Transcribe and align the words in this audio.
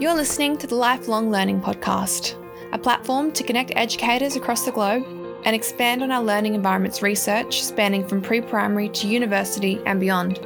You're 0.00 0.14
listening 0.14 0.56
to 0.56 0.66
the 0.66 0.76
Lifelong 0.76 1.30
Learning 1.30 1.60
Podcast, 1.60 2.34
a 2.72 2.78
platform 2.78 3.32
to 3.32 3.44
connect 3.44 3.72
educators 3.76 4.34
across 4.34 4.64
the 4.64 4.72
globe 4.72 5.04
and 5.44 5.54
expand 5.54 6.02
on 6.02 6.10
our 6.10 6.22
learning 6.22 6.54
environments 6.54 7.02
research 7.02 7.62
spanning 7.62 8.08
from 8.08 8.22
pre 8.22 8.40
primary 8.40 8.88
to 8.88 9.06
university 9.06 9.78
and 9.84 10.00
beyond. 10.00 10.36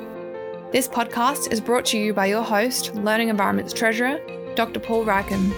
This 0.72 0.88
podcast 0.88 1.52
is 1.52 1.60
brought 1.60 1.84
to 1.86 1.98
you 1.98 2.12
by 2.12 2.26
your 2.26 2.42
host, 2.42 2.96
Learning 2.96 3.28
Environments 3.28 3.72
Treasurer, 3.72 4.18
Dr. 4.56 4.80
Paul 4.80 5.04
Rackham, 5.04 5.52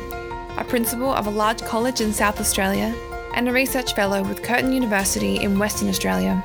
a 0.59 0.65
principal 0.69 1.11
of 1.11 1.27
a 1.27 1.31
large 1.31 1.63
college 1.63 2.03
in 2.03 2.13
South 2.13 2.39
Australia 2.39 2.95
and 3.33 3.49
a 3.49 3.53
research 3.53 3.95
fellow 3.95 4.23
with 4.23 4.43
Curtin 4.43 4.75
University 4.75 5.37
in 5.37 5.59
Western 5.59 5.89
Australia. 5.89 6.45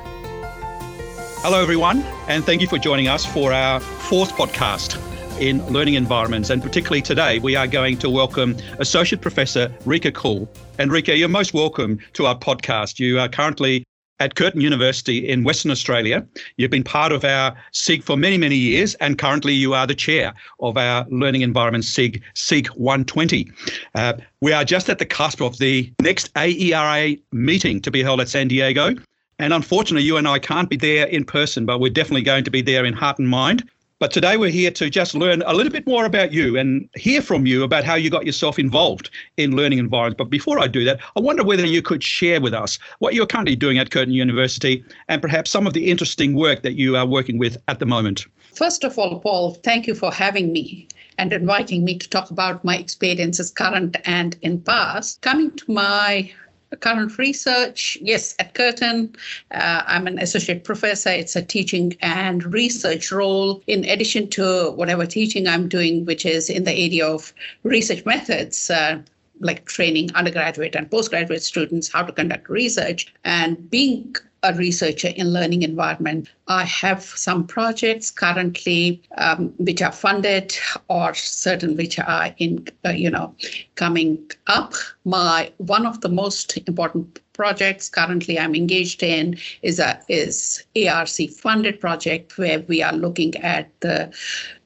Hello, 1.42 1.60
everyone, 1.60 2.02
and 2.28 2.44
thank 2.44 2.62
you 2.62 2.66
for 2.66 2.78
joining 2.78 3.08
us 3.08 3.26
for 3.26 3.52
our 3.52 3.78
fourth 3.78 4.32
podcast 4.36 5.11
in 5.38 5.64
learning 5.66 5.94
environments. 5.94 6.50
And 6.50 6.62
particularly 6.62 7.02
today, 7.02 7.38
we 7.38 7.56
are 7.56 7.66
going 7.66 7.98
to 7.98 8.10
welcome 8.10 8.56
Associate 8.78 9.20
Professor 9.20 9.68
Rekha 9.84 10.12
Koul. 10.12 10.48
And 10.78 10.90
Rekha, 10.90 11.16
you're 11.16 11.28
most 11.28 11.54
welcome 11.54 11.98
to 12.14 12.26
our 12.26 12.38
podcast. 12.38 12.98
You 12.98 13.18
are 13.18 13.28
currently 13.28 13.84
at 14.20 14.36
Curtin 14.36 14.60
University 14.60 15.28
in 15.28 15.42
Western 15.42 15.72
Australia. 15.72 16.24
You've 16.56 16.70
been 16.70 16.84
part 16.84 17.10
of 17.10 17.24
our 17.24 17.56
SIG 17.72 18.04
for 18.04 18.16
many, 18.16 18.38
many 18.38 18.54
years, 18.54 18.94
and 18.96 19.18
currently 19.18 19.52
you 19.52 19.74
are 19.74 19.86
the 19.86 19.94
chair 19.94 20.32
of 20.60 20.76
our 20.76 21.04
Learning 21.10 21.42
Environment 21.42 21.84
SIG, 21.84 22.22
SIG 22.34 22.68
120. 22.68 23.50
Uh, 23.94 24.14
we 24.40 24.52
are 24.52 24.64
just 24.64 24.88
at 24.88 25.00
the 25.00 25.06
cusp 25.06 25.40
of 25.40 25.58
the 25.58 25.92
next 26.00 26.32
AERA 26.34 27.18
meeting 27.32 27.80
to 27.80 27.90
be 27.90 28.02
held 28.02 28.20
at 28.20 28.28
San 28.28 28.46
Diego. 28.48 28.94
And 29.40 29.52
unfortunately, 29.52 30.04
you 30.04 30.16
and 30.16 30.28
I 30.28 30.38
can't 30.38 30.70
be 30.70 30.76
there 30.76 31.06
in 31.06 31.24
person, 31.24 31.66
but 31.66 31.80
we're 31.80 31.92
definitely 31.92 32.22
going 32.22 32.44
to 32.44 32.50
be 32.50 32.62
there 32.62 32.84
in 32.84 32.92
heart 32.92 33.18
and 33.18 33.28
mind. 33.28 33.68
But 34.02 34.10
today 34.10 34.36
we're 34.36 34.50
here 34.50 34.72
to 34.72 34.90
just 34.90 35.14
learn 35.14 35.42
a 35.46 35.54
little 35.54 35.70
bit 35.70 35.86
more 35.86 36.06
about 36.06 36.32
you 36.32 36.58
and 36.58 36.88
hear 36.96 37.22
from 37.22 37.46
you 37.46 37.62
about 37.62 37.84
how 37.84 37.94
you 37.94 38.10
got 38.10 38.26
yourself 38.26 38.58
involved 38.58 39.10
in 39.36 39.54
learning 39.54 39.78
environments. 39.78 40.18
But 40.18 40.28
before 40.28 40.58
I 40.58 40.66
do 40.66 40.82
that, 40.82 40.98
I 41.14 41.20
wonder 41.20 41.44
whether 41.44 41.64
you 41.64 41.82
could 41.82 42.02
share 42.02 42.40
with 42.40 42.52
us 42.52 42.80
what 42.98 43.14
you're 43.14 43.26
currently 43.26 43.54
doing 43.54 43.78
at 43.78 43.92
Curtin 43.92 44.12
University 44.12 44.84
and 45.06 45.22
perhaps 45.22 45.52
some 45.52 45.68
of 45.68 45.72
the 45.72 45.88
interesting 45.88 46.34
work 46.34 46.62
that 46.62 46.74
you 46.74 46.96
are 46.96 47.06
working 47.06 47.38
with 47.38 47.56
at 47.68 47.78
the 47.78 47.86
moment. 47.86 48.26
First 48.52 48.82
of 48.82 48.98
all, 48.98 49.20
Paul, 49.20 49.54
thank 49.62 49.86
you 49.86 49.94
for 49.94 50.10
having 50.10 50.52
me 50.52 50.88
and 51.18 51.32
inviting 51.32 51.84
me 51.84 51.96
to 51.96 52.08
talk 52.10 52.32
about 52.32 52.64
my 52.64 52.78
experiences 52.78 53.52
current 53.52 53.96
and 54.04 54.36
in 54.42 54.62
past. 54.62 55.20
Coming 55.20 55.52
to 55.52 55.70
my 55.70 56.28
current 56.76 57.18
research, 57.18 57.98
yes, 58.00 58.34
at 58.38 58.54
Curtin, 58.54 59.14
uh, 59.50 59.82
I'm 59.86 60.06
an 60.06 60.18
associate 60.18 60.64
professor. 60.64 61.10
It's 61.10 61.36
a 61.36 61.42
teaching 61.42 61.96
and 62.00 62.44
research 62.52 63.12
role, 63.12 63.62
in 63.66 63.84
addition 63.84 64.28
to 64.30 64.72
whatever 64.72 65.06
teaching 65.06 65.46
I'm 65.46 65.68
doing, 65.68 66.04
which 66.04 66.26
is 66.26 66.50
in 66.50 66.64
the 66.64 66.72
area 66.72 67.06
of 67.06 67.32
research 67.62 68.04
methods. 68.06 68.70
Uh, 68.70 69.02
like 69.40 69.64
training 69.64 70.08
undergraduate 70.14 70.76
and 70.76 70.88
postgraduate 70.88 71.42
students 71.42 71.90
how 71.90 72.02
to 72.02 72.12
conduct 72.12 72.48
research 72.48 73.12
and 73.24 73.68
being 73.70 74.14
a 74.42 74.54
researcher 74.54 75.08
in 75.08 75.32
learning 75.32 75.62
environment. 75.62 76.28
I 76.48 76.64
have 76.64 77.02
some 77.02 77.46
projects 77.46 78.10
currently 78.10 79.02
um, 79.18 79.52
which 79.58 79.80
are 79.82 79.92
funded 79.92 80.56
or 80.88 81.14
certain 81.14 81.76
which 81.76 81.98
are 81.98 82.34
in, 82.38 82.66
uh, 82.84 82.90
you 82.90 83.10
know, 83.10 83.34
coming 83.76 84.18
up. 84.48 84.74
My 85.04 85.52
one 85.58 85.86
of 85.86 86.00
the 86.00 86.08
most 86.08 86.56
important 86.66 87.20
projects 87.32 87.88
currently 87.88 88.38
I'm 88.38 88.54
engaged 88.54 89.02
in 89.02 89.38
is 89.62 89.78
a 89.78 90.00
is 90.08 90.64
ARC 90.76 91.08
funded 91.40 91.80
project 91.80 92.36
where 92.36 92.60
we 92.60 92.82
are 92.82 92.92
looking 92.92 93.36
at 93.36 93.68
the 93.80 94.12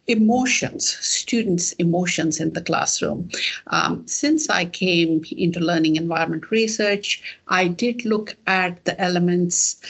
emotions, 0.09 0.89
students' 0.89 1.73
emotions 1.73 2.41
in 2.41 2.53
the 2.53 2.63
classroom. 2.63 3.31
Um, 3.69 4.07
since 4.07 4.49
I 4.49 4.67
came 4.67 5.25
into 5.37 5.61
learning 5.61 5.97
environment 5.97 6.51
research, 6.51 7.23
I 7.49 7.69
did 7.69 8.05
look 8.05 8.37
at 8.47 8.85
the 8.85 9.01
elements 9.01 9.81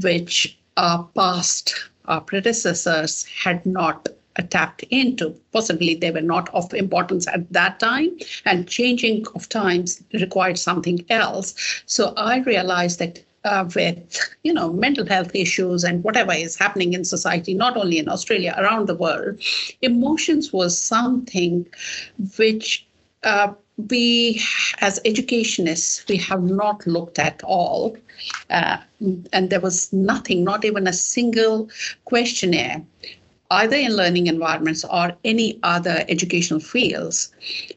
which 0.00 0.58
our 0.76 1.08
past, 1.14 1.74
our 2.06 2.20
predecessors 2.20 3.24
had 3.24 3.64
not 3.64 4.08
tapped 4.50 4.82
into. 4.84 5.34
Possibly 5.52 5.94
they 5.94 6.10
were 6.10 6.22
not 6.22 6.48
of 6.54 6.72
importance 6.72 7.26
at 7.26 7.52
that 7.52 7.78
time, 7.80 8.16
and 8.44 8.68
changing 8.68 9.26
of 9.34 9.48
times 9.48 10.02
required 10.14 10.58
something 10.58 11.04
else. 11.10 11.82
So 11.86 12.14
I 12.16 12.38
realized 12.38 12.98
that 12.98 13.22
uh, 13.44 13.68
with 13.74 13.98
you 14.42 14.52
know 14.52 14.72
mental 14.72 15.06
health 15.06 15.34
issues 15.34 15.84
and 15.84 16.04
whatever 16.04 16.32
is 16.32 16.56
happening 16.56 16.92
in 16.92 17.04
society 17.04 17.54
not 17.54 17.76
only 17.76 17.98
in 17.98 18.08
australia 18.08 18.54
around 18.58 18.86
the 18.86 18.94
world 18.94 19.40
emotions 19.82 20.52
was 20.52 20.78
something 20.78 21.66
which 22.38 22.86
uh, 23.24 23.52
we 23.88 24.40
as 24.80 25.00
educationists 25.04 26.04
we 26.08 26.16
have 26.16 26.42
not 26.42 26.86
looked 26.86 27.18
at 27.18 27.42
all. 27.44 27.96
Uh, 28.50 28.76
and 29.32 29.50
there 29.50 29.60
was 29.60 29.92
nothing 29.92 30.44
not 30.44 30.64
even 30.64 30.86
a 30.86 30.92
single 30.92 31.68
questionnaire 32.04 32.82
either 33.52 33.76
in 33.76 33.96
learning 33.96 34.26
environments 34.26 34.84
or 34.84 35.12
any 35.24 35.58
other 35.62 36.04
educational 36.08 36.60
fields, 36.60 37.32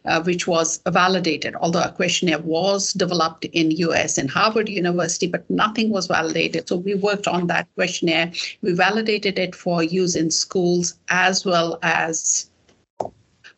uh, 0.06 0.22
which 0.24 0.48
was 0.48 0.82
validated. 0.88 1.56
Although 1.56 1.84
a 1.84 1.92
questionnaire 1.92 2.40
was 2.40 2.94
developed 2.94 3.46
in 3.46 3.72
US 3.72 4.18
in 4.18 4.28
Harvard 4.28 4.70
University, 4.70 5.28
but 5.28 5.50
nothing 5.50 5.90
was 5.90 6.08
validated. 6.08 6.68
So 6.70 6.78
we 6.78 6.96
worked 6.96 7.28
on 7.28 7.48
that 7.48 7.68
questionnaire. 7.76 8.32
We 8.62 8.74
validated 8.74 9.38
it 9.38 9.56
for 9.56 9.84
use 9.84 10.16
in 10.16 10.32
schools 10.32 10.96
as 11.10 11.46
well 11.46 11.80
as 11.84 12.50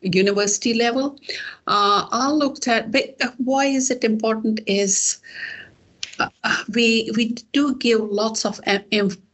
university 0.00 0.74
level. 0.74 1.18
Uh, 1.66 2.06
I 2.10 2.30
looked 2.30 2.68
at 2.68 2.92
but 2.92 3.16
why 3.38 3.66
is 3.66 3.90
it 3.90 4.04
important 4.04 4.60
is 4.66 5.18
uh, 6.18 6.28
we 6.74 7.10
we 7.16 7.34
do 7.52 7.74
give 7.76 8.00
lots 8.00 8.44
of 8.44 8.60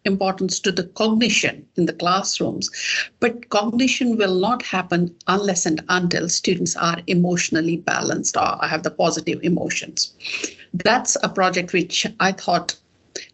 importance 0.05 0.61
to 0.61 0.73
the 0.73 0.85
cognition 0.85 1.67
in 1.77 1.87
the 1.87 1.93
classrooms, 1.93 2.71
but 3.21 3.49
cognition 3.51 4.17
will 4.17 4.35
not 4.35 4.63
happen 4.63 5.15
unless 5.27 5.67
and 5.67 5.83
until 5.89 6.29
students 6.29 6.77
are 6.77 7.01
emotionally 7.07 7.77
balanced 7.77 8.37
or 8.37 8.59
have 8.63 8.83
the 8.83 8.91
positive 8.91 9.43
emotions. 9.43 10.13
That's 10.73 11.17
a 11.23 11.29
project 11.29 11.73
which 11.73 12.07
I 12.21 12.33
thought 12.33 12.77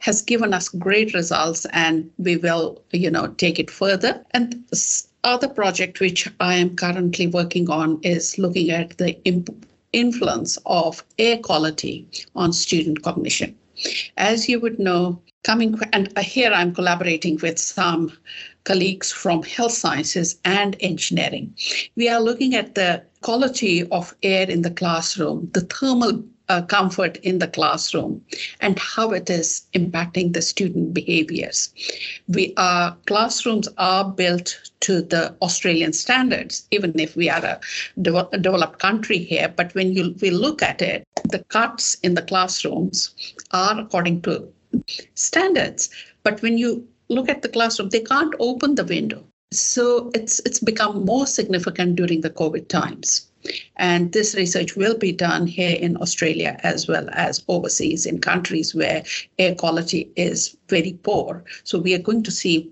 has 0.01 0.23
given 0.23 0.53
us 0.53 0.69
great 0.69 1.15
results 1.15 1.67
and 1.73 2.11
we 2.19 2.37
will 2.37 2.83
you 2.93 3.11
know 3.11 3.29
take 3.39 3.59
it 3.59 3.71
further 3.71 4.23
and 4.33 4.63
other 5.25 5.49
project 5.49 6.01
which 6.01 6.29
i 6.39 6.55
am 6.55 6.77
currently 6.77 7.27
working 7.27 7.71
on 7.71 7.99
is 8.03 8.37
looking 8.39 8.71
at 8.71 8.97
the 8.99 9.19
imp- 9.25 9.67
influence 9.93 10.59
of 10.67 11.05
air 11.19 11.39
quality 11.39 12.07
on 12.37 12.53
student 12.53 13.03
cognition. 13.03 13.57
As 14.17 14.49
you 14.49 14.61
would 14.61 14.79
know, 14.79 15.23
coming 15.43 15.79
and 15.93 16.13
uh, 16.17 16.23
here 16.23 16.53
I'm 16.53 16.75
collaborating 16.75 17.39
with 17.43 17.59
some 17.59 18.13
colleagues 18.65 19.11
from 19.11 19.43
health 19.43 19.73
sciences 19.73 20.39
and 20.45 20.77
engineering. 20.81 21.55
We 21.97 22.09
are 22.09 22.21
looking 22.21 22.55
at 22.55 22.75
the 22.75 23.03
quality 23.23 23.89
of 23.89 24.15
air 24.23 24.49
in 24.51 24.63
the 24.63 24.71
classroom, 24.71 25.51
the 25.53 25.63
thermal 25.63 26.25
uh, 26.51 26.63
comfort 26.63 27.17
in 27.19 27.39
the 27.39 27.47
classroom 27.47 28.21
and 28.61 28.77
how 28.79 29.13
it 29.13 29.31
is 29.31 29.63
impacting 29.73 30.33
the 30.33 30.43
student 30.43 30.93
behaviors. 30.93 31.73
We 32.27 32.53
are 32.57 32.97
classrooms 33.07 33.69
are 33.79 34.05
built 34.05 34.59
to 34.81 35.01
the 35.01 35.37
Australian 35.43 35.93
standards, 35.93 36.67
even 36.73 36.99
if 36.99 37.15
we 37.15 37.31
are 37.31 37.45
a, 37.45 37.61
de- 38.03 38.29
a 38.37 38.39
developed 38.39 38.81
country 38.81 39.19
here. 39.19 39.53
But 39.57 39.73
when 39.77 39.93
you 39.93 40.17
we 40.21 40.31
look 40.31 40.61
at 40.61 40.83
it, 40.83 41.05
the 41.29 41.45
cuts 41.45 41.95
in 42.03 42.15
the 42.15 42.23
classrooms 42.23 43.15
are 43.53 43.79
according 43.79 44.23
to 44.23 44.53
standards. 45.15 45.89
But 46.25 46.43
when 46.43 46.59
you 46.59 46.87
look 47.09 47.29
at 47.29 47.43
the 47.43 47.49
classroom, 47.49 47.91
they 47.91 48.01
can't 48.01 48.35
open 48.41 48.75
the 48.75 48.85
window. 48.85 49.25
So 49.53 50.11
it's 50.15 50.41
it's 50.41 50.59
become 50.59 51.05
more 51.05 51.27
significant 51.27 51.95
during 51.95 52.23
the 52.23 52.31
COVID 52.31 52.69
times. 52.69 53.30
And 53.77 54.13
this 54.13 54.35
research 54.35 54.77
will 54.77 54.97
be 54.97 55.13
done 55.13 55.47
here 55.47 55.77
in 55.77 55.97
Australia 55.97 56.59
as 56.63 56.87
well 56.87 57.09
as 57.13 57.43
overseas 57.49 58.07
in 58.07 58.21
countries 58.21 58.75
where 58.75 59.05
air 59.39 59.55
quality 59.55 60.11
is 60.17 60.57
very 60.69 60.93
poor. 61.03 61.45
So 61.65 61.79
we 61.79 61.95
are 61.95 61.99
going 61.99 62.23
to 62.25 62.31
see 62.31 62.71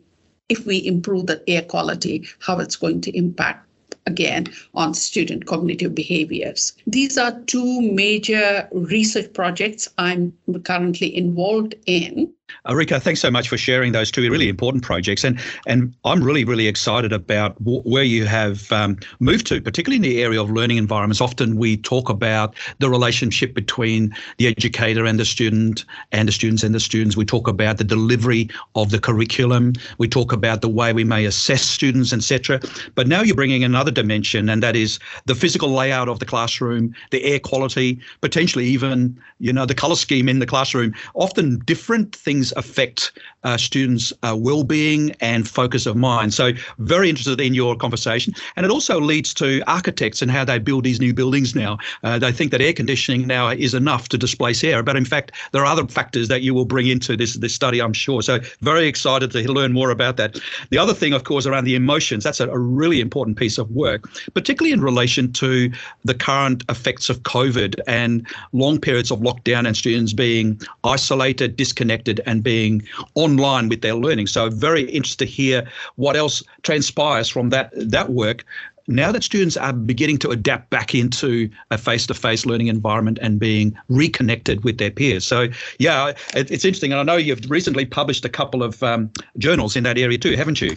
if 0.48 0.66
we 0.66 0.86
improve 0.86 1.26
the 1.26 1.42
air 1.48 1.62
quality, 1.62 2.26
how 2.40 2.58
it's 2.58 2.76
going 2.76 3.00
to 3.02 3.16
impact 3.16 3.66
again 4.06 4.46
on 4.74 4.94
student 4.94 5.46
cognitive 5.46 5.94
behaviors. 5.94 6.72
These 6.86 7.18
are 7.18 7.40
two 7.42 7.82
major 7.82 8.68
research 8.72 9.32
projects 9.34 9.88
I'm 9.98 10.32
currently 10.64 11.14
involved 11.14 11.74
in. 11.86 12.32
Rekha, 12.66 13.00
thanks 13.00 13.20
so 13.20 13.30
much 13.30 13.48
for 13.48 13.56
sharing 13.56 13.92
those 13.92 14.10
two 14.10 14.30
really 14.30 14.48
important 14.48 14.82
projects, 14.82 15.24
and 15.24 15.40
and 15.66 15.94
I'm 16.04 16.22
really 16.22 16.44
really 16.44 16.66
excited 16.66 17.12
about 17.12 17.58
w- 17.64 17.82
where 17.82 18.04
you 18.04 18.26
have 18.26 18.70
um, 18.72 18.98
moved 19.20 19.46
to, 19.48 19.60
particularly 19.60 19.96
in 19.96 20.02
the 20.02 20.22
area 20.22 20.40
of 20.40 20.50
learning 20.50 20.76
environments. 20.76 21.20
Often 21.20 21.56
we 21.56 21.76
talk 21.76 22.08
about 22.08 22.54
the 22.78 22.90
relationship 22.90 23.54
between 23.54 24.14
the 24.38 24.46
educator 24.46 25.04
and 25.04 25.18
the 25.18 25.24
student, 25.24 25.84
and 26.12 26.28
the 26.28 26.32
students 26.32 26.62
and 26.62 26.74
the 26.74 26.80
students. 26.80 27.16
We 27.16 27.24
talk 27.24 27.48
about 27.48 27.78
the 27.78 27.84
delivery 27.84 28.48
of 28.74 28.90
the 28.90 29.00
curriculum. 29.00 29.74
We 29.98 30.08
talk 30.08 30.32
about 30.32 30.60
the 30.60 30.68
way 30.68 30.92
we 30.92 31.04
may 31.04 31.24
assess 31.24 31.62
students, 31.62 32.12
etc. 32.12 32.60
But 32.94 33.08
now 33.08 33.22
you're 33.22 33.36
bringing 33.36 33.64
another 33.64 33.90
dimension, 33.90 34.48
and 34.48 34.62
that 34.62 34.76
is 34.76 34.98
the 35.26 35.34
physical 35.34 35.70
layout 35.70 36.08
of 36.08 36.18
the 36.18 36.26
classroom, 36.26 36.94
the 37.10 37.24
air 37.24 37.40
quality, 37.40 37.98
potentially 38.20 38.66
even 38.66 39.18
you 39.38 39.52
know 39.52 39.66
the 39.66 39.74
color 39.74 39.96
scheme 39.96 40.28
in 40.28 40.38
the 40.38 40.46
classroom. 40.46 40.94
Often 41.14 41.60
different 41.60 42.14
things 42.14 42.37
affect 42.56 43.12
uh, 43.44 43.56
students' 43.56 44.12
uh, 44.22 44.36
well-being 44.36 45.14
and 45.20 45.48
focus 45.48 45.86
of 45.86 45.96
mind. 45.96 46.34
So 46.34 46.52
very 46.78 47.08
interested 47.08 47.40
in 47.40 47.54
your 47.54 47.76
conversation, 47.76 48.34
and 48.56 48.66
it 48.66 48.72
also 48.72 49.00
leads 49.00 49.32
to 49.34 49.62
architects 49.66 50.22
and 50.22 50.30
how 50.30 50.44
they 50.44 50.58
build 50.58 50.84
these 50.84 51.00
new 51.00 51.14
buildings 51.14 51.54
now. 51.54 51.78
Uh, 52.02 52.18
they 52.18 52.32
think 52.32 52.50
that 52.52 52.60
air 52.60 52.72
conditioning 52.72 53.26
now 53.26 53.48
is 53.48 53.74
enough 53.74 54.08
to 54.08 54.18
displace 54.18 54.64
air, 54.64 54.82
but 54.82 54.96
in 54.96 55.04
fact 55.04 55.32
there 55.52 55.62
are 55.62 55.66
other 55.66 55.86
factors 55.86 56.28
that 56.28 56.42
you 56.42 56.54
will 56.54 56.64
bring 56.64 56.86
into 56.86 57.16
this 57.16 57.34
this 57.34 57.54
study, 57.54 57.80
I'm 57.80 57.92
sure. 57.92 58.22
So 58.22 58.38
very 58.60 58.86
excited 58.86 59.30
to 59.30 59.52
learn 59.52 59.72
more 59.72 59.90
about 59.90 60.16
that. 60.16 60.38
The 60.70 60.78
other 60.78 60.94
thing, 60.94 61.12
of 61.12 61.24
course, 61.24 61.46
around 61.46 61.64
the 61.64 61.74
emotions. 61.74 62.24
That's 62.24 62.40
a, 62.40 62.48
a 62.48 62.58
really 62.58 63.00
important 63.00 63.38
piece 63.38 63.58
of 63.58 63.70
work, 63.70 64.08
particularly 64.34 64.72
in 64.72 64.80
relation 64.80 65.32
to 65.34 65.70
the 66.04 66.14
current 66.14 66.64
effects 66.68 67.10
of 67.10 67.22
COVID 67.22 67.80
and 67.86 68.26
long 68.52 68.80
periods 68.80 69.10
of 69.10 69.20
lockdown 69.20 69.66
and 69.66 69.76
students 69.76 70.12
being 70.12 70.60
isolated, 70.84 71.56
disconnected, 71.56 72.20
and 72.28 72.42
being 72.42 72.82
online 73.14 73.68
with 73.68 73.80
their 73.80 73.94
learning. 73.94 74.26
So 74.26 74.50
very 74.50 74.82
interested 74.82 75.24
to 75.24 75.30
hear 75.30 75.66
what 75.96 76.14
else 76.16 76.42
transpires 76.62 77.28
from 77.28 77.50
that 77.50 77.70
that 77.74 78.10
work 78.10 78.44
now 78.88 79.12
that 79.12 79.22
students 79.22 79.56
are 79.56 79.72
beginning 79.72 80.18
to 80.18 80.30
adapt 80.30 80.70
back 80.70 80.94
into 80.94 81.50
a 81.70 81.78
face-to-face 81.78 82.46
learning 82.46 82.68
environment 82.68 83.18
and 83.20 83.38
being 83.38 83.76
reconnected 83.90 84.64
with 84.64 84.78
their 84.78 84.90
peers. 84.90 85.26
So, 85.26 85.48
yeah, 85.78 86.14
it, 86.34 86.50
it's 86.50 86.64
interesting. 86.64 86.92
And 86.92 87.00
I 87.00 87.02
know 87.02 87.16
you've 87.16 87.50
recently 87.50 87.84
published 87.84 88.24
a 88.24 88.30
couple 88.30 88.62
of 88.62 88.82
um, 88.82 89.10
journals 89.36 89.76
in 89.76 89.84
that 89.84 89.98
area 89.98 90.16
too, 90.16 90.36
haven't 90.36 90.62
you? 90.62 90.74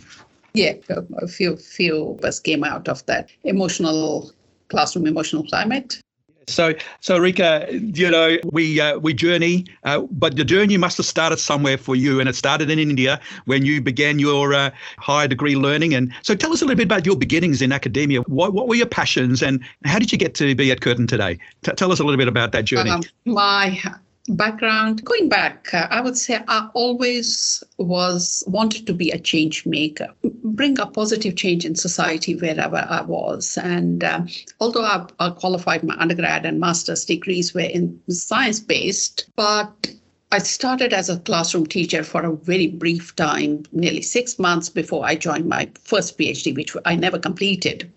Yeah, 0.53 0.73
a 1.21 1.27
few 1.27 1.55
few 1.55 2.09
of 2.09 2.25
us 2.25 2.39
came 2.39 2.65
out 2.65 2.89
of 2.89 3.05
that 3.05 3.29
emotional 3.45 4.31
classroom 4.67 5.07
emotional 5.07 5.43
climate 5.45 6.01
so, 6.47 6.73
so 6.99 7.19
Rekha, 7.19 7.97
you 7.97 8.09
know, 8.09 8.37
we 8.51 8.79
uh, 8.79 8.97
we 8.99 9.13
journey, 9.13 9.65
uh, 9.83 10.01
but 10.11 10.35
the 10.35 10.43
journey 10.43 10.77
must 10.77 10.97
have 10.97 11.05
started 11.05 11.37
somewhere 11.37 11.77
for 11.77 11.95
you, 11.95 12.19
and 12.19 12.27
it 12.27 12.35
started 12.35 12.69
in 12.69 12.79
India 12.79 13.19
when 13.45 13.65
you 13.65 13.81
began 13.81 14.19
your 14.19 14.53
uh, 14.53 14.71
higher 14.97 15.27
degree 15.27 15.55
learning. 15.55 15.93
And 15.93 16.13
so, 16.21 16.35
tell 16.35 16.51
us 16.51 16.61
a 16.61 16.65
little 16.65 16.77
bit 16.77 16.85
about 16.85 17.05
your 17.05 17.15
beginnings 17.15 17.61
in 17.61 17.71
academia. 17.71 18.21
What 18.21 18.53
what 18.53 18.67
were 18.67 18.75
your 18.75 18.87
passions, 18.87 19.41
and 19.41 19.63
how 19.85 19.99
did 19.99 20.11
you 20.11 20.17
get 20.17 20.35
to 20.35 20.55
be 20.55 20.71
at 20.71 20.81
Curtin 20.81 21.07
today? 21.07 21.37
T- 21.63 21.71
tell 21.73 21.91
us 21.91 21.99
a 21.99 22.03
little 22.03 22.17
bit 22.17 22.27
about 22.27 22.51
that 22.51 22.65
journey. 22.65 22.91
Um, 22.91 23.03
my 23.25 23.81
background 24.29 25.03
going 25.03 25.27
back 25.27 25.73
uh, 25.73 25.87
i 25.89 25.99
would 25.99 26.17
say 26.17 26.39
i 26.47 26.69
always 26.73 27.63
was 27.77 28.43
wanted 28.47 28.85
to 28.85 28.93
be 28.93 29.09
a 29.09 29.19
change 29.19 29.65
maker 29.65 30.07
bring 30.43 30.79
a 30.79 30.85
positive 30.85 31.35
change 31.35 31.65
in 31.65 31.75
society 31.75 32.35
wherever 32.35 32.85
i 32.89 33.01
was 33.01 33.57
and 33.57 34.03
um, 34.03 34.27
although 34.59 34.83
I, 34.83 35.05
I 35.19 35.31
qualified 35.31 35.83
my 35.83 35.95
undergrad 35.97 36.45
and 36.45 36.59
master's 36.59 37.03
degrees 37.03 37.53
were 37.53 37.61
in 37.61 37.99
science 38.09 38.59
based 38.59 39.25
but 39.35 39.91
I 40.33 40.37
started 40.37 40.93
as 40.93 41.09
a 41.09 41.19
classroom 41.19 41.65
teacher 41.65 42.03
for 42.03 42.23
a 42.23 42.33
very 42.33 42.67
brief 42.67 43.13
time, 43.17 43.65
nearly 43.73 44.01
six 44.01 44.39
months 44.39 44.69
before 44.69 45.05
I 45.05 45.15
joined 45.15 45.45
my 45.49 45.69
first 45.83 46.17
PhD, 46.17 46.55
which 46.55 46.73
I 46.85 46.95
never 46.95 47.19
completed. 47.19 47.91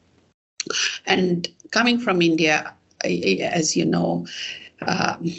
And 1.06 1.48
coming 1.70 2.00
from 2.00 2.20
India, 2.20 2.74
as 3.04 3.76
you 3.76 3.84
know, 3.84 4.26
um, 4.86 5.30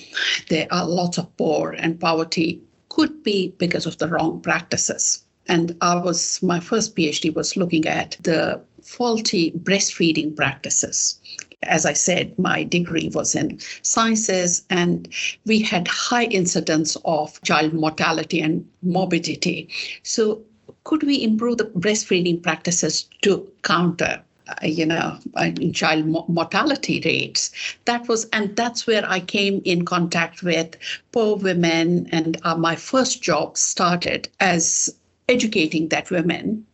there 0.49 0.67
are 0.71 0.87
lots 0.87 1.17
of 1.17 1.35
poor 1.37 1.71
and 1.71 1.99
poverty 1.99 2.61
could 2.89 3.23
be 3.23 3.53
because 3.57 3.85
of 3.85 3.97
the 3.97 4.07
wrong 4.07 4.39
practices. 4.41 5.23
And 5.47 5.75
I 5.81 5.95
was 5.95 6.41
my 6.41 6.59
first 6.59 6.95
PhD 6.95 7.33
was 7.33 7.57
looking 7.57 7.85
at 7.87 8.17
the 8.21 8.61
faulty 8.81 9.51
breastfeeding 9.51 10.35
practices. 10.35 11.19
As 11.63 11.85
I 11.85 11.93
said, 11.93 12.37
my 12.37 12.63
degree 12.63 13.09
was 13.13 13.35
in 13.35 13.59
sciences, 13.81 14.63
and 14.69 15.07
we 15.45 15.59
had 15.61 15.87
high 15.87 16.25
incidence 16.25 16.95
of 17.05 17.41
child 17.41 17.73
mortality 17.73 18.39
and 18.39 18.67
morbidity. 18.83 19.69
So, 20.03 20.41
could 20.83 21.03
we 21.03 21.23
improve 21.23 21.57
the 21.57 21.65
breastfeeding 21.65 22.41
practices 22.43 23.09
to 23.23 23.47
counter 23.63 24.21
uh, 24.47 24.65
you 24.65 24.85
know, 24.85 25.17
uh, 25.35 25.51
child 25.73 26.05
mortality 26.29 27.01
rates. 27.03 27.51
That 27.85 28.07
was, 28.07 28.25
and 28.33 28.55
that's 28.55 28.87
where 28.87 29.03
I 29.07 29.19
came 29.19 29.61
in 29.65 29.85
contact 29.85 30.43
with 30.43 30.77
poor 31.11 31.37
women, 31.37 32.07
and 32.11 32.37
uh, 32.43 32.55
my 32.55 32.75
first 32.75 33.21
job 33.21 33.57
started 33.57 34.29
as 34.39 34.95
educating 35.29 35.89
that 35.89 36.11
women, 36.11 36.65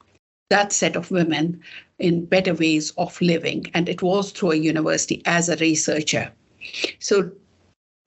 that 0.50 0.74
set 0.74 0.96
of 0.96 1.12
women, 1.12 1.62
in 2.00 2.26
better 2.26 2.54
ways 2.54 2.92
of 2.98 3.22
living, 3.22 3.68
and 3.74 3.88
it 3.88 4.02
was 4.02 4.32
through 4.32 4.52
a 4.52 4.56
university 4.56 5.22
as 5.26 5.50
a 5.50 5.56
researcher. 5.58 6.32
So 7.00 7.32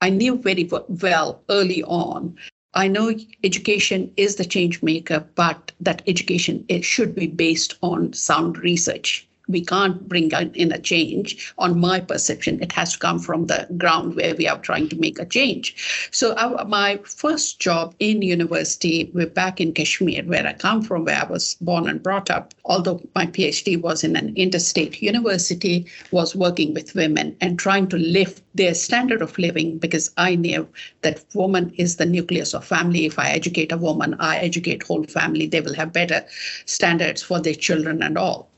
I 0.00 0.10
knew 0.10 0.36
very 0.36 0.68
well 0.88 1.42
early 1.48 1.82
on 1.84 2.36
I 2.76 2.88
know 2.88 3.14
education 3.44 4.12
is 4.16 4.34
the 4.34 4.44
change 4.44 4.82
maker, 4.82 5.24
but 5.36 5.70
that 5.78 6.02
education 6.08 6.64
it 6.68 6.84
should 6.84 7.14
be 7.14 7.28
based 7.28 7.76
on 7.82 8.12
sound 8.12 8.58
research 8.58 9.28
we 9.48 9.64
can't 9.64 10.08
bring 10.08 10.30
in 10.54 10.72
a 10.72 10.78
change. 10.78 11.52
On 11.58 11.78
my 11.78 12.00
perception 12.00 12.62
it 12.62 12.72
has 12.72 12.94
to 12.94 12.98
come 12.98 13.18
from 13.18 13.46
the 13.46 13.66
ground 13.76 14.16
where 14.16 14.34
we 14.34 14.48
are 14.48 14.58
trying 14.58 14.88
to 14.88 14.96
make 14.96 15.18
a 15.18 15.26
change. 15.26 16.08
So 16.10 16.34
our, 16.34 16.64
my 16.64 16.98
first 17.04 17.60
job 17.60 17.94
in 17.98 18.22
university 18.22 19.10
we're 19.12 19.26
back 19.26 19.60
in 19.60 19.72
kashmir 19.72 20.24
where 20.24 20.46
i 20.46 20.52
come 20.54 20.82
from 20.82 21.04
where 21.04 21.20
i 21.20 21.26
was 21.26 21.56
born 21.60 21.88
and 21.88 22.02
brought 22.02 22.30
up. 22.30 22.54
Although 22.64 23.00
my 23.14 23.26
phd 23.26 23.80
was 23.82 24.02
in 24.02 24.16
an 24.16 24.34
interstate 24.36 25.02
university 25.02 25.86
was 26.10 26.34
working 26.34 26.72
with 26.72 26.94
women 26.94 27.36
and 27.40 27.58
trying 27.58 27.88
to 27.88 27.98
lift 27.98 28.42
their 28.54 28.74
standard 28.74 29.20
of 29.20 29.38
living 29.38 29.78
because 29.78 30.10
i 30.16 30.34
knew 30.34 30.66
that 31.02 31.24
woman 31.34 31.72
is 31.76 31.96
the 31.96 32.06
nucleus 32.06 32.54
of 32.54 32.64
family. 32.64 33.04
If 33.04 33.18
i 33.18 33.28
educate 33.28 33.72
a 33.72 33.76
woman 33.76 34.14
i 34.20 34.38
educate 34.38 34.82
whole 34.82 35.04
family. 35.04 35.46
They 35.46 35.60
will 35.60 35.74
have 35.74 35.92
better 35.92 36.24
standards 36.64 37.22
for 37.22 37.40
their 37.40 37.54
children 37.54 38.02
and 38.02 38.16
all 38.16 38.48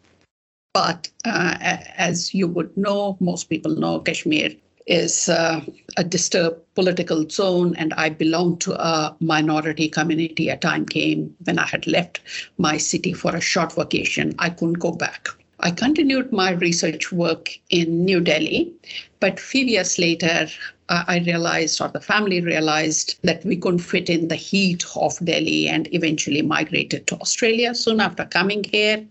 but 0.76 1.08
uh, 1.24 1.56
as 1.96 2.34
you 2.34 2.46
would 2.46 2.76
know, 2.76 3.16
most 3.18 3.44
people 3.44 3.74
know, 3.76 3.98
Kashmir 4.00 4.50
is 4.86 5.26
uh, 5.26 5.64
a 5.96 6.04
disturbed 6.04 6.60
political 6.74 7.26
zone, 7.30 7.74
and 7.76 7.94
I 7.94 8.10
belong 8.10 8.58
to 8.58 8.74
a 8.74 9.16
minority 9.20 9.88
community. 9.88 10.50
A 10.50 10.56
time 10.58 10.84
came 10.84 11.34
when 11.44 11.58
I 11.58 11.66
had 11.66 11.86
left 11.86 12.20
my 12.58 12.76
city 12.76 13.14
for 13.14 13.34
a 13.34 13.40
short 13.40 13.72
vacation. 13.74 14.34
I 14.38 14.50
couldn't 14.50 14.84
go 14.86 14.92
back. 14.92 15.28
I 15.60 15.70
continued 15.70 16.30
my 16.30 16.50
research 16.50 17.10
work 17.10 17.58
in 17.70 18.04
New 18.04 18.20
Delhi, 18.20 18.70
but 19.18 19.40
few 19.40 19.64
years 19.64 19.98
later, 19.98 20.46
Uh, 20.88 21.04
I 21.08 21.18
realized, 21.18 21.80
or 21.80 21.88
the 21.88 22.00
family 22.00 22.40
realized, 22.40 23.18
that 23.22 23.44
we 23.44 23.56
couldn't 23.56 23.80
fit 23.80 24.08
in 24.08 24.28
the 24.28 24.36
heat 24.36 24.84
of 24.94 25.18
Delhi 25.24 25.68
and 25.68 25.92
eventually 25.92 26.42
migrated 26.42 27.06
to 27.08 27.16
Australia. 27.16 27.74
Soon 27.74 28.00
after 28.00 28.24
coming 28.24 28.62
here, 28.62 29.04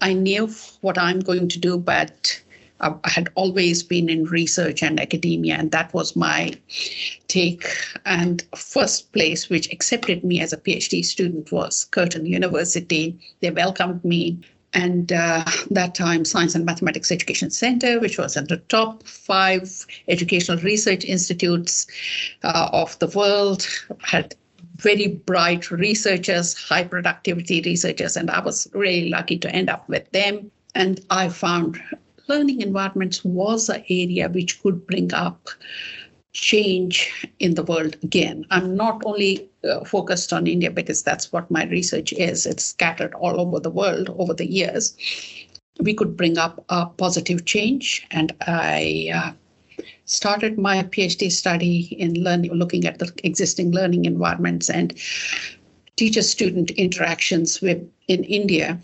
I 0.00 0.12
knew 0.12 0.48
what 0.82 0.98
I'm 0.98 1.20
going 1.20 1.48
to 1.48 1.58
do, 1.58 1.78
but 1.78 2.40
uh, 2.80 2.94
I 3.02 3.10
had 3.10 3.30
always 3.34 3.82
been 3.82 4.08
in 4.08 4.24
research 4.24 4.82
and 4.82 5.00
academia, 5.00 5.54
and 5.54 5.70
that 5.72 5.92
was 5.92 6.14
my 6.14 6.52
take. 7.26 7.66
And 8.04 8.44
first 8.54 9.12
place 9.12 9.48
which 9.48 9.72
accepted 9.72 10.22
me 10.22 10.40
as 10.40 10.52
a 10.52 10.58
PhD 10.58 11.04
student 11.04 11.50
was 11.50 11.86
Curtin 11.90 12.26
University. 12.26 13.18
They 13.40 13.50
welcomed 13.50 14.04
me 14.04 14.38
and 14.76 15.10
uh, 15.10 15.42
that 15.70 15.94
time 15.94 16.24
science 16.24 16.54
and 16.54 16.66
mathematics 16.66 17.10
education 17.10 17.50
center 17.50 17.98
which 17.98 18.18
was 18.18 18.36
at 18.36 18.48
the 18.48 18.58
top 18.68 19.02
five 19.06 19.86
educational 20.08 20.58
research 20.58 21.04
institutes 21.04 21.86
uh, 22.44 22.68
of 22.72 22.98
the 22.98 23.08
world 23.08 23.66
had 24.02 24.34
very 24.76 25.08
bright 25.08 25.70
researchers 25.70 26.54
high 26.54 26.84
productivity 26.84 27.62
researchers 27.62 28.16
and 28.16 28.30
i 28.30 28.40
was 28.40 28.68
really 28.74 29.08
lucky 29.08 29.38
to 29.38 29.50
end 29.50 29.70
up 29.70 29.88
with 29.88 30.10
them. 30.12 30.50
And 30.74 31.00
i 31.08 31.30
found 31.30 31.80
learning 32.28 32.60
environments 32.60 33.24
was 33.24 33.68
an 33.70 33.82
area 33.88 34.28
which 34.28 34.62
could 34.62 34.86
bring 34.86 35.14
up 35.14 35.48
change 36.36 37.28
in 37.38 37.54
the 37.54 37.62
world 37.62 37.96
again. 38.02 38.44
I'm 38.50 38.76
not 38.76 39.02
only 39.04 39.48
uh, 39.64 39.84
focused 39.84 40.32
on 40.32 40.46
India 40.46 40.70
because 40.70 41.02
that's 41.02 41.32
what 41.32 41.50
my 41.50 41.64
research 41.64 42.12
is, 42.12 42.46
it's 42.46 42.64
scattered 42.64 43.14
all 43.14 43.40
over 43.40 43.58
the 43.58 43.70
world 43.70 44.14
over 44.18 44.34
the 44.34 44.50
years. 44.50 44.94
We 45.80 45.94
could 45.94 46.16
bring 46.16 46.38
up 46.38 46.64
a 46.68 46.86
positive 46.86 47.44
change, 47.44 48.06
and 48.10 48.34
I 48.42 49.10
uh, 49.14 49.32
started 50.04 50.58
my 50.58 50.82
PhD 50.84 51.30
study 51.30 51.96
in 51.98 52.22
learning, 52.22 52.52
looking 52.52 52.86
at 52.86 52.98
the 52.98 53.12
existing 53.24 53.72
learning 53.72 54.04
environments 54.04 54.70
and 54.70 54.94
teacher 55.96 56.22
student 56.22 56.70
interactions 56.72 57.60
with, 57.60 57.82
in 58.08 58.24
India 58.24 58.78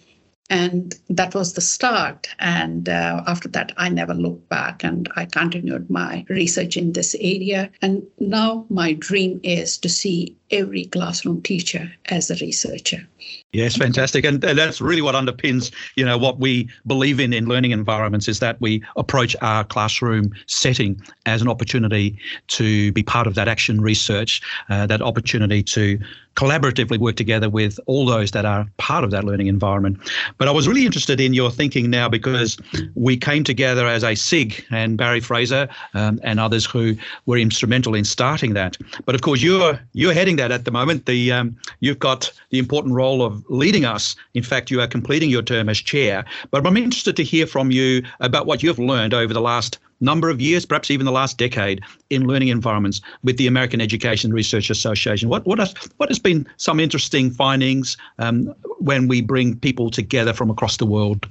and 0.50 0.94
that 1.08 1.34
was 1.34 1.54
the 1.54 1.60
start. 1.60 2.28
And 2.38 2.88
uh, 2.88 3.22
after 3.26 3.48
that 3.48 3.72
i 3.76 3.88
never 3.88 4.14
looked 4.14 4.48
back 4.48 4.84
and 4.84 5.08
i 5.16 5.24
continued 5.24 5.88
my 5.90 6.24
research 6.28 6.76
in 6.76 6.92
this 6.92 7.14
area. 7.16 7.70
And 7.80 8.02
now 8.18 8.66
my 8.68 8.92
dream 8.92 9.40
is 9.42 9.78
to 9.78 9.88
see 9.88 10.36
every 10.52 10.84
classroom 10.86 11.42
teacher 11.42 11.92
as 12.06 12.30
a 12.30 12.36
researcher 12.36 13.06
Yes, 13.52 13.76
fantastic, 13.76 14.24
and, 14.24 14.42
and, 14.44 14.58
that's 14.58 14.80
really 14.80 15.02
what 15.02 15.14
underpins, 15.14 15.70
you 15.96 16.06
know, 16.06 16.16
what 16.16 16.38
we 16.38 16.70
believe 16.86 17.20
in 17.20 17.34
in 17.34 17.46
learning 17.46 17.72
environments 17.72 18.26
is 18.26 18.38
that 18.38 18.58
we 18.62 18.82
approach 18.96 19.36
our 19.42 19.62
classroom 19.62 20.32
setting 20.46 20.98
as 21.26 21.42
an 21.42 21.48
opportunity 21.48 22.18
to 22.48 22.92
be 22.92 23.02
part 23.02 23.26
of 23.26 23.34
that 23.34 23.48
action 23.48 23.82
research, 23.82 24.40
uh, 24.70 24.86
that 24.86 25.02
opportunity 25.02 25.62
to 25.64 25.98
collaboratively 26.36 26.98
work 26.98 27.16
together 27.16 27.50
with 27.50 27.78
all 27.86 28.06
those 28.06 28.30
that 28.30 28.46
are 28.46 28.66
part 28.78 29.04
of 29.04 29.10
that 29.10 29.24
learning 29.24 29.48
environment. 29.48 29.98
But 30.38 30.48
I 30.48 30.50
was 30.50 30.66
really 30.66 30.86
interested 30.86 31.20
in 31.20 31.34
your 31.34 31.50
thinking 31.50 31.90
now 31.90 32.08
because 32.08 32.56
we 32.94 33.18
came 33.18 33.44
together 33.44 33.86
as 33.86 34.02
a 34.02 34.14
SIG 34.14 34.64
and 34.70 34.96
Barry 34.96 35.20
Fraser 35.20 35.68
um, 35.92 36.18
and 36.22 36.40
others 36.40 36.64
who 36.64 36.96
were 37.26 37.36
instrumental 37.36 37.94
in 37.94 38.04
starting 38.04 38.54
that. 38.54 38.78
But 39.04 39.14
of 39.14 39.20
course, 39.20 39.42
you're 39.42 39.78
you're 39.92 40.14
heading 40.14 40.36
that 40.42 40.50
at 40.50 40.64
the 40.64 40.70
moment. 40.70 41.06
The 41.06 41.32
um, 41.32 41.56
you've 41.80 41.98
got 41.98 42.32
the 42.50 42.58
important 42.58 42.94
role 42.94 43.22
of 43.22 43.44
leading 43.48 43.84
us. 43.84 44.16
In 44.34 44.42
fact, 44.42 44.70
you 44.70 44.80
are 44.80 44.86
completing 44.86 45.30
your 45.30 45.42
term 45.42 45.68
as 45.68 45.78
chair. 45.78 46.24
But 46.50 46.66
I'm 46.66 46.76
interested 46.76 47.16
to 47.16 47.24
hear 47.24 47.46
from 47.46 47.70
you 47.70 48.02
about 48.20 48.46
what 48.46 48.62
you've 48.62 48.78
learned 48.78 49.14
over 49.14 49.32
the 49.32 49.40
last 49.40 49.78
number 50.00 50.28
of 50.28 50.40
years, 50.40 50.66
perhaps 50.66 50.90
even 50.90 51.06
the 51.06 51.12
last 51.12 51.38
decade, 51.38 51.80
in 52.10 52.26
learning 52.26 52.48
environments 52.48 53.00
with 53.22 53.36
the 53.36 53.46
American 53.46 53.80
Education 53.80 54.32
Research 54.32 54.68
Association. 54.68 55.28
What 55.28 55.46
what 55.46 55.58
has 55.58 55.74
what 55.98 56.08
has 56.10 56.18
been 56.18 56.46
some 56.56 56.80
interesting 56.80 57.30
findings 57.30 57.96
um, 58.18 58.54
when 58.78 59.08
we 59.08 59.22
bring 59.22 59.56
people 59.58 59.90
together 59.90 60.32
from 60.32 60.50
across 60.50 60.76
the 60.76 60.86
world? 60.86 61.26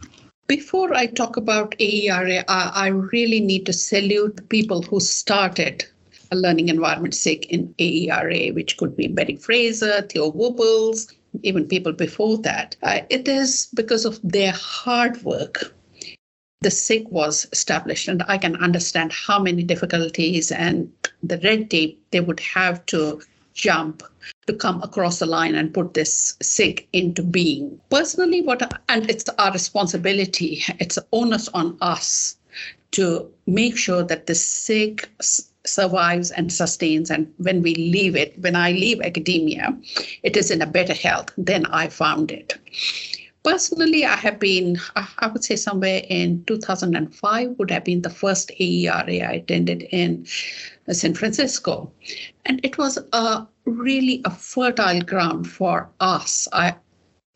Before 0.47 0.93
I 0.93 1.05
talk 1.05 1.37
about 1.37 1.75
AERA, 1.79 2.43
I, 2.49 2.87
really 2.87 3.39
need 3.39 3.65
to 3.67 3.73
salute 3.73 4.49
people 4.49 4.81
who 4.81 4.99
started 4.99 5.85
learning 6.35 6.69
environment 6.69 7.13
SIG 7.13 7.45
in 7.45 7.73
AERA, 7.79 8.53
which 8.53 8.77
could 8.77 8.95
be 8.95 9.07
Barry 9.07 9.35
Fraser, 9.35 10.01
Theo 10.03 10.31
Wubbels, 10.31 11.13
even 11.43 11.67
people 11.67 11.93
before 11.93 12.37
that. 12.39 12.75
Uh, 12.83 13.01
it 13.09 13.27
is 13.27 13.69
because 13.73 14.05
of 14.05 14.19
their 14.23 14.51
hard 14.51 15.21
work. 15.23 15.73
The 16.61 16.71
SIG 16.71 17.07
was 17.09 17.47
established, 17.51 18.07
and 18.07 18.23
I 18.27 18.37
can 18.37 18.55
understand 18.57 19.11
how 19.11 19.39
many 19.39 19.63
difficulties 19.63 20.51
and 20.51 20.91
the 21.23 21.39
red 21.39 21.69
tape 21.69 22.01
they 22.11 22.19
would 22.19 22.39
have 22.39 22.85
to 22.87 23.21
jump 23.53 24.03
to 24.47 24.53
come 24.53 24.81
across 24.81 25.19
the 25.19 25.25
line 25.25 25.55
and 25.55 25.73
put 25.73 25.93
this 25.93 26.37
SIG 26.41 26.87
into 26.93 27.23
being. 27.23 27.79
Personally, 27.89 28.41
what 28.41 28.61
and 28.89 29.09
it's 29.09 29.27
our 29.37 29.51
responsibility, 29.51 30.63
it's 30.79 30.99
onus 31.11 31.47
on 31.49 31.77
us 31.81 32.37
to 32.91 33.29
make 33.47 33.77
sure 33.77 34.03
that 34.03 34.27
the 34.27 34.35
SIG 34.35 35.07
survives 35.65 36.31
and 36.31 36.51
sustains. 36.51 37.09
And 37.09 37.31
when 37.37 37.61
we 37.61 37.75
leave 37.75 38.15
it, 38.15 38.37
when 38.39 38.55
I 38.55 38.71
leave 38.71 39.01
academia, 39.01 39.77
it 40.23 40.35
is 40.37 40.51
in 40.51 40.61
a 40.61 40.65
better 40.65 40.93
health 40.93 41.31
than 41.37 41.65
I 41.67 41.87
found 41.87 42.31
it. 42.31 42.53
Personally, 43.43 44.05
I 44.05 44.15
have 44.17 44.39
been, 44.39 44.79
I 44.95 45.27
would 45.27 45.43
say 45.43 45.55
somewhere 45.55 46.03
in 46.07 46.43
2005 46.45 47.55
would 47.57 47.71
have 47.71 47.83
been 47.83 48.03
the 48.03 48.09
first 48.09 48.51
AERA 48.59 49.27
I 49.27 49.33
attended 49.33 49.83
in 49.91 50.27
San 50.91 51.15
Francisco. 51.15 51.91
And 52.45 52.59
it 52.63 52.77
was 52.77 52.99
a 53.13 53.47
really 53.65 54.21
a 54.25 54.29
fertile 54.29 55.01
ground 55.01 55.49
for 55.49 55.89
us. 55.99 56.47
I, 56.53 56.75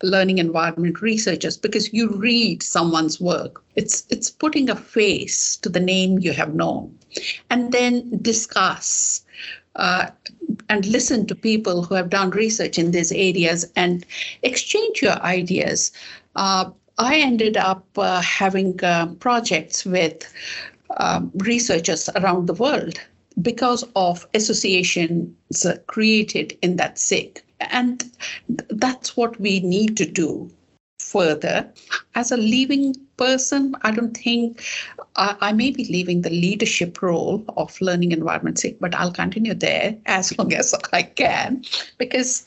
learning 0.02 0.38
environment 0.38 1.00
researchers 1.00 1.56
because 1.56 1.92
you 1.92 2.10
read 2.10 2.62
someone's 2.62 3.18
work 3.18 3.64
it's 3.76 4.04
it's 4.10 4.28
putting 4.30 4.68
a 4.68 4.76
face 4.76 5.56
to 5.56 5.70
the 5.70 5.80
name 5.80 6.18
you 6.18 6.34
have 6.34 6.54
known 6.54 6.94
and 7.50 7.72
then 7.72 8.18
discuss 8.22 9.24
uh, 9.76 10.06
and 10.68 10.86
listen 10.86 11.26
to 11.26 11.34
people 11.34 11.82
who 11.82 11.94
have 11.94 12.08
done 12.08 12.30
research 12.30 12.78
in 12.78 12.92
these 12.92 13.12
areas 13.12 13.70
and 13.76 14.06
exchange 14.42 15.02
your 15.02 15.20
ideas 15.22 15.92
uh, 16.36 16.70
i 16.98 17.16
ended 17.16 17.56
up 17.56 17.86
uh, 17.98 18.20
having 18.22 18.82
uh, 18.82 19.06
projects 19.20 19.84
with 19.84 20.32
um, 20.98 21.30
researchers 21.36 22.08
around 22.16 22.46
the 22.46 22.54
world 22.54 23.00
because 23.42 23.84
of 23.94 24.26
associations 24.34 25.66
created 25.86 26.56
in 26.62 26.76
that 26.76 26.98
SIG. 26.98 27.42
And 27.60 28.04
that's 28.68 29.16
what 29.16 29.38
we 29.40 29.60
need 29.60 29.96
to 29.98 30.06
do 30.06 30.50
further. 31.16 31.72
As 32.14 32.30
a 32.30 32.36
leaving 32.36 32.94
person, 33.16 33.74
I 33.82 33.90
don't 33.90 34.16
think 34.16 34.62
I, 35.16 35.36
I, 35.40 35.52
may 35.52 35.70
be 35.70 35.84
leaving 35.86 36.20
the 36.22 36.30
leadership 36.30 37.00
role 37.00 37.44
of 37.56 37.80
learning 37.80 38.12
environment 38.12 38.62
but 38.80 38.94
I'll 38.94 39.12
continue 39.12 39.54
there 39.54 39.96
as 40.06 40.36
long 40.38 40.52
as 40.52 40.74
I 40.92 41.02
can 41.02 41.64
because 41.96 42.44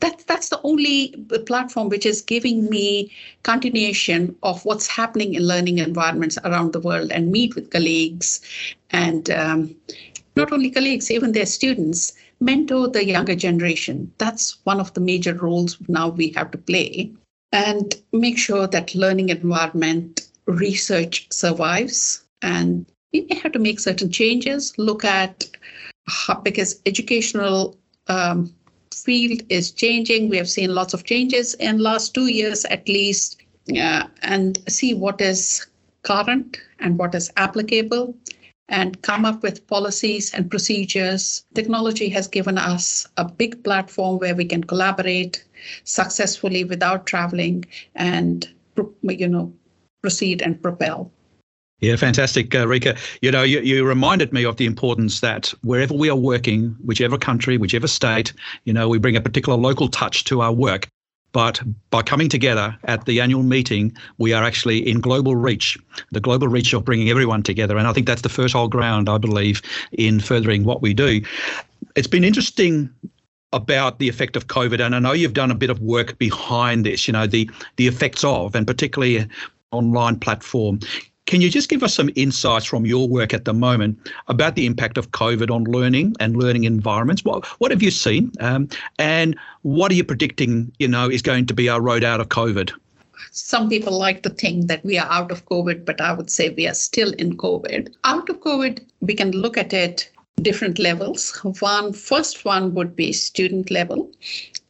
that's 0.00 0.24
that's 0.24 0.48
the 0.48 0.60
only 0.62 1.08
platform 1.46 1.88
which 1.88 2.06
is 2.06 2.20
giving 2.34 2.68
me 2.70 3.12
continuation 3.42 4.34
of 4.42 4.64
what's 4.64 4.88
happening 4.88 5.34
in 5.34 5.46
learning 5.46 5.78
environments 5.78 6.38
around 6.44 6.72
the 6.72 6.80
world 6.80 7.12
and 7.12 7.32
meet 7.32 7.54
with 7.54 7.70
colleagues 7.70 8.40
and 8.90 9.30
um, 9.30 9.74
not 10.36 10.52
only 10.52 10.70
colleagues, 10.70 11.10
even 11.10 11.32
their 11.32 11.46
students, 11.46 12.12
mentor 12.40 12.88
the 12.88 13.04
younger 13.04 13.34
generation. 13.34 14.12
That's 14.18 14.58
one 14.64 14.78
of 14.78 14.94
the 14.94 15.00
major 15.00 15.34
roles 15.34 15.76
now 15.88 16.08
we 16.08 16.30
have 16.36 16.52
to 16.52 16.58
play 16.58 17.12
and 17.52 17.94
make 18.12 18.38
sure 18.38 18.66
that 18.66 18.94
learning 18.94 19.30
environment 19.30 20.28
research 20.46 21.26
survives. 21.30 22.24
And 22.42 22.86
we 23.12 23.26
may 23.28 23.36
have 23.36 23.52
to 23.52 23.58
make 23.58 23.80
certain 23.80 24.10
changes, 24.10 24.72
look 24.78 25.04
at 25.04 25.46
how, 26.06 26.40
because 26.40 26.80
educational 26.86 27.76
um, 28.08 28.54
field 28.94 29.42
is 29.48 29.70
changing. 29.70 30.28
We 30.28 30.36
have 30.36 30.48
seen 30.48 30.74
lots 30.74 30.94
of 30.94 31.04
changes 31.04 31.54
in 31.54 31.78
last 31.78 32.14
two 32.14 32.26
years 32.26 32.64
at 32.66 32.88
least, 32.88 33.42
uh, 33.76 34.04
and 34.22 34.58
see 34.68 34.94
what 34.94 35.20
is 35.20 35.66
current 36.02 36.58
and 36.80 36.98
what 36.98 37.14
is 37.14 37.30
applicable 37.36 38.14
and 38.68 39.00
come 39.02 39.24
up 39.24 39.42
with 39.42 39.66
policies 39.66 40.32
and 40.34 40.50
procedures. 40.50 41.44
Technology 41.54 42.08
has 42.10 42.28
given 42.28 42.58
us 42.58 43.06
a 43.16 43.24
big 43.24 43.62
platform 43.64 44.18
where 44.18 44.34
we 44.34 44.44
can 44.44 44.62
collaborate 44.62 45.44
successfully 45.84 46.64
without 46.64 47.06
traveling 47.06 47.64
and 47.94 48.48
you 49.02 49.28
know 49.28 49.52
proceed 50.02 50.42
and 50.42 50.62
propel. 50.62 51.10
Yeah, 51.80 51.94
fantastic, 51.94 52.54
uh, 52.54 52.66
Rekha. 52.66 52.98
You 53.22 53.30
know, 53.30 53.44
you, 53.44 53.60
you 53.60 53.86
reminded 53.86 54.32
me 54.32 54.44
of 54.44 54.56
the 54.56 54.66
importance 54.66 55.20
that 55.20 55.54
wherever 55.62 55.94
we 55.94 56.10
are 56.10 56.16
working, 56.16 56.76
whichever 56.84 57.16
country, 57.16 57.56
whichever 57.56 57.86
state, 57.86 58.32
you 58.64 58.72
know, 58.72 58.88
we 58.88 58.98
bring 58.98 59.14
a 59.14 59.20
particular 59.20 59.56
local 59.56 59.88
touch 59.88 60.24
to 60.24 60.40
our 60.40 60.52
work. 60.52 60.88
But 61.32 61.60
by 61.90 62.02
coming 62.02 62.28
together 62.28 62.76
at 62.84 63.04
the 63.04 63.20
annual 63.20 63.44
meeting, 63.44 63.94
we 64.16 64.32
are 64.32 64.42
actually 64.42 64.88
in 64.88 64.98
global 64.98 65.36
reach, 65.36 65.78
the 66.10 66.20
global 66.20 66.48
reach 66.48 66.72
of 66.72 66.84
bringing 66.84 67.10
everyone 67.10 67.42
together. 67.44 67.76
And 67.76 67.86
I 67.86 67.92
think 67.92 68.06
that's 68.06 68.22
the 68.22 68.28
fertile 68.28 68.66
ground, 68.66 69.08
I 69.08 69.18
believe, 69.18 69.62
in 69.92 70.18
furthering 70.18 70.64
what 70.64 70.82
we 70.82 70.94
do. 70.94 71.20
It's 71.94 72.08
been 72.08 72.24
interesting 72.24 72.90
about 73.52 73.98
the 73.98 74.08
effect 74.08 74.36
of 74.36 74.46
COVID, 74.46 74.84
and 74.84 74.94
I 74.94 74.98
know 74.98 75.12
you've 75.12 75.32
done 75.32 75.50
a 75.50 75.54
bit 75.54 75.70
of 75.70 75.80
work 75.80 76.18
behind 76.18 76.84
this, 76.84 77.06
you 77.06 77.12
know, 77.12 77.26
the 77.26 77.50
the 77.76 77.86
effects 77.86 78.24
of, 78.24 78.54
and 78.54 78.66
particularly 78.66 79.26
online 79.70 80.18
platform. 80.18 80.80
Can 81.26 81.42
you 81.42 81.50
just 81.50 81.68
give 81.68 81.82
us 81.82 81.94
some 81.94 82.08
insights 82.14 82.64
from 82.64 82.86
your 82.86 83.06
work 83.06 83.34
at 83.34 83.44
the 83.44 83.52
moment 83.52 83.98
about 84.28 84.54
the 84.54 84.64
impact 84.64 84.96
of 84.96 85.10
COVID 85.10 85.50
on 85.50 85.64
learning 85.64 86.14
and 86.20 86.36
learning 86.36 86.64
environments? 86.64 87.24
What 87.24 87.46
what 87.60 87.70
have 87.70 87.82
you 87.82 87.90
seen, 87.90 88.32
um, 88.40 88.68
and 88.98 89.36
what 89.62 89.92
are 89.92 89.94
you 89.94 90.04
predicting? 90.04 90.72
You 90.78 90.88
know, 90.88 91.08
is 91.08 91.22
going 91.22 91.46
to 91.46 91.54
be 91.54 91.68
our 91.68 91.80
road 91.80 92.04
out 92.04 92.20
of 92.20 92.28
COVID? 92.28 92.72
Some 93.30 93.68
people 93.68 93.98
like 93.98 94.22
to 94.22 94.30
think 94.30 94.68
that 94.68 94.84
we 94.84 94.96
are 94.96 95.10
out 95.10 95.30
of 95.30 95.44
COVID, 95.46 95.84
but 95.84 96.00
I 96.00 96.12
would 96.12 96.30
say 96.30 96.50
we 96.50 96.66
are 96.66 96.74
still 96.74 97.12
in 97.14 97.36
COVID. 97.36 97.92
Out 98.04 98.28
of 98.28 98.40
COVID, 98.40 98.80
we 99.00 99.14
can 99.14 99.32
look 99.32 99.58
at 99.58 99.72
it 99.72 100.10
different 100.42 100.78
levels. 100.78 101.36
One 101.60 101.92
first 101.92 102.44
one 102.44 102.74
would 102.74 102.96
be 102.96 103.12
student 103.12 103.70
level, 103.70 104.10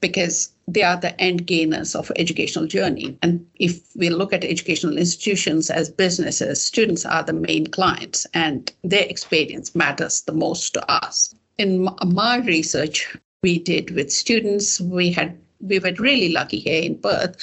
because 0.01 0.51
they 0.67 0.83
are 0.83 0.97
the 0.97 1.19
end 1.21 1.47
gainers 1.47 1.95
of 1.95 2.13
educational 2.17 2.67
journey. 2.67 3.17
And 3.23 3.45
if 3.57 3.81
we 3.97 4.11
look 4.11 4.33
at 4.33 4.45
educational 4.45 4.99
institutions 4.99 5.71
as 5.71 5.91
businesses, 5.91 6.63
students 6.63 7.07
are 7.07 7.23
the 7.23 7.33
main 7.33 7.67
clients 7.67 8.27
and 8.35 8.71
their 8.85 9.05
experience 9.05 9.75
matters 9.75 10.23
the 10.23 10.33
most 10.33 10.75
to 10.75 10.91
us. 10.91 11.35
In 11.57 11.89
my 12.05 12.39
research 12.39 13.17
we 13.43 13.59
did 13.59 13.91
with 13.93 14.13
students, 14.13 14.81
we 14.81 15.11
had 15.11 15.39
we 15.61 15.81
were 15.81 15.93
really 15.99 16.33
lucky 16.33 16.61
here 16.61 16.83
in 16.83 16.97
Perth. 16.99 17.37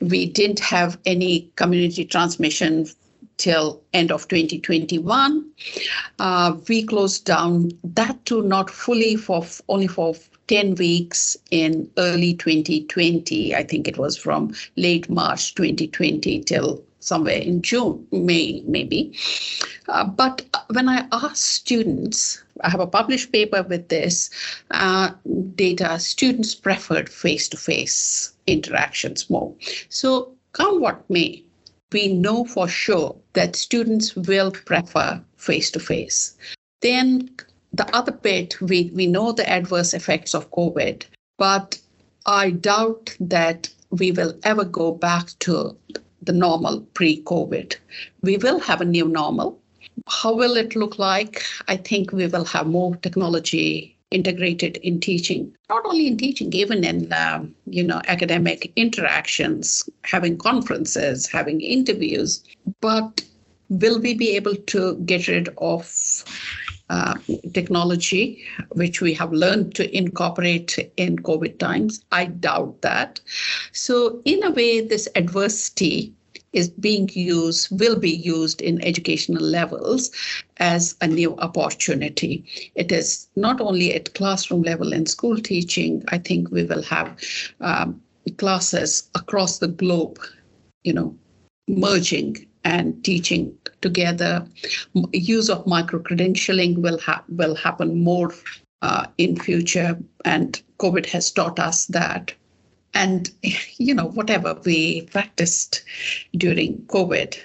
We 0.00 0.26
didn't 0.26 0.58
have 0.58 0.98
any 1.06 1.52
community 1.54 2.04
transmission 2.04 2.86
till 3.40 3.82
end 3.94 4.12
of 4.12 4.28
2021. 4.28 5.50
Uh, 6.18 6.54
we 6.68 6.84
closed 6.84 7.24
down 7.24 7.70
that 7.82 8.22
too 8.26 8.42
not 8.42 8.70
fully 8.70 9.16
for 9.16 9.44
only 9.68 9.88
for 9.88 10.14
10 10.48 10.74
weeks 10.74 11.36
in 11.50 11.90
early 11.96 12.34
2020. 12.34 13.54
I 13.54 13.64
think 13.64 13.88
it 13.88 13.96
was 13.96 14.16
from 14.16 14.52
late 14.76 15.08
March 15.08 15.54
2020 15.54 16.42
till 16.42 16.84
somewhere 16.98 17.38
in 17.38 17.62
June, 17.62 18.06
May, 18.12 18.62
maybe. 18.66 19.16
Uh, 19.88 20.04
but 20.04 20.44
when 20.74 20.88
I 20.88 21.06
ask 21.10 21.36
students, 21.36 22.42
I 22.62 22.68
have 22.68 22.80
a 22.80 22.86
published 22.86 23.32
paper 23.32 23.62
with 23.62 23.88
this 23.88 24.28
uh, 24.70 25.12
data, 25.54 25.98
students 25.98 26.54
preferred 26.54 27.08
face 27.08 27.48
to 27.48 27.56
face 27.56 28.34
interactions 28.46 29.30
more. 29.30 29.54
So, 29.88 30.34
come 30.52 30.80
what 30.80 31.08
may, 31.08 31.42
we 31.92 32.12
know 32.12 32.44
for 32.44 32.68
sure 32.68 33.16
that 33.32 33.56
students 33.56 34.14
will 34.16 34.50
prefer 34.52 35.20
face 35.36 35.70
to 35.72 35.80
face. 35.80 36.36
Then 36.80 37.30
the 37.72 37.94
other 37.94 38.12
bit, 38.12 38.60
we, 38.60 38.90
we 38.94 39.06
know 39.06 39.32
the 39.32 39.48
adverse 39.48 39.94
effects 39.94 40.34
of 40.34 40.50
COVID, 40.50 41.04
but 41.38 41.78
I 42.26 42.50
doubt 42.50 43.16
that 43.20 43.68
we 43.90 44.12
will 44.12 44.38
ever 44.42 44.64
go 44.64 44.92
back 44.92 45.30
to 45.40 45.76
the 46.22 46.32
normal 46.32 46.80
pre 46.94 47.22
COVID. 47.22 47.76
We 48.22 48.36
will 48.36 48.60
have 48.60 48.80
a 48.80 48.84
new 48.84 49.08
normal. 49.08 49.58
How 50.06 50.34
will 50.34 50.56
it 50.56 50.76
look 50.76 50.98
like? 50.98 51.42
I 51.68 51.76
think 51.76 52.12
we 52.12 52.26
will 52.26 52.44
have 52.44 52.66
more 52.66 52.96
technology 52.96 53.96
integrated 54.10 54.76
in 54.78 55.00
teaching, 55.00 55.54
not 55.68 55.84
only 55.84 56.06
in 56.06 56.16
teaching, 56.16 56.52
even 56.52 56.84
in 56.84 57.12
um, 57.12 57.54
you 57.66 57.82
know 57.82 58.00
academic 58.08 58.72
interactions, 58.76 59.88
having 60.04 60.36
conferences, 60.38 61.26
having 61.26 61.60
interviews. 61.60 62.42
But 62.80 63.24
will 63.68 64.00
we 64.00 64.14
be 64.14 64.36
able 64.36 64.56
to 64.56 64.96
get 65.06 65.28
rid 65.28 65.48
of 65.58 66.24
uh, 66.90 67.14
technology, 67.54 68.44
which 68.70 69.00
we 69.00 69.14
have 69.14 69.32
learned 69.32 69.76
to 69.76 69.96
incorporate 69.96 70.76
in 70.96 71.16
COVID 71.20 71.56
times. 71.60 72.04
I 72.10 72.24
doubt 72.24 72.82
that. 72.82 73.20
So, 73.70 74.20
in 74.24 74.42
a 74.42 74.50
way, 74.50 74.80
this 74.80 75.08
adversity 75.14 76.12
is 76.52 76.68
being 76.68 77.08
used, 77.12 77.68
will 77.78 77.98
be 77.98 78.10
used 78.10 78.60
in 78.60 78.82
educational 78.84 79.42
levels 79.42 80.10
as 80.56 80.96
a 81.00 81.06
new 81.06 81.36
opportunity. 81.36 82.44
It 82.74 82.90
is 82.92 83.28
not 83.36 83.60
only 83.60 83.94
at 83.94 84.14
classroom 84.14 84.62
level 84.62 84.92
in 84.92 85.06
school 85.06 85.38
teaching, 85.38 86.04
I 86.08 86.18
think 86.18 86.50
we 86.50 86.64
will 86.64 86.82
have 86.82 87.18
um, 87.60 88.00
classes 88.36 89.08
across 89.14 89.58
the 89.58 89.68
globe, 89.68 90.18
you 90.84 90.92
know, 90.92 91.16
merging 91.68 92.46
and 92.64 93.02
teaching 93.04 93.56
together. 93.80 94.46
Use 95.12 95.48
of 95.48 95.66
micro 95.66 96.00
credentialing 96.00 96.78
will 96.78 96.98
ha- 96.98 97.24
will 97.28 97.54
happen 97.54 98.02
more 98.02 98.34
uh, 98.82 99.06
in 99.18 99.36
future, 99.36 99.98
and 100.24 100.60
COVID 100.78 101.06
has 101.06 101.30
taught 101.30 101.58
us 101.58 101.86
that. 101.86 102.34
And 102.94 103.30
you 103.78 103.94
know, 103.94 104.06
whatever 104.06 104.58
we 104.64 105.02
practiced 105.02 105.82
during 106.36 106.78
COVID, 106.86 107.38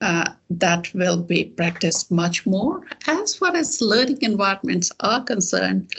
uh, 0.00 0.30
that 0.50 0.92
will 0.94 1.22
be 1.22 1.44
practiced 1.44 2.10
much 2.10 2.46
more. 2.46 2.82
As 3.06 3.34
far 3.34 3.56
as 3.56 3.80
learning 3.80 4.18
environments 4.20 4.92
are 5.00 5.22
concerned, 5.24 5.90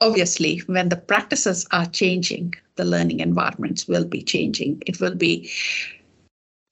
obviously, 0.00 0.58
when 0.66 0.88
the 0.88 0.96
practices 0.96 1.66
are 1.70 1.86
changing, 1.86 2.54
the 2.76 2.84
learning 2.84 3.20
environments 3.20 3.86
will 3.86 4.04
be 4.04 4.22
changing. 4.22 4.82
It 4.86 5.00
will 5.00 5.14
be 5.14 5.50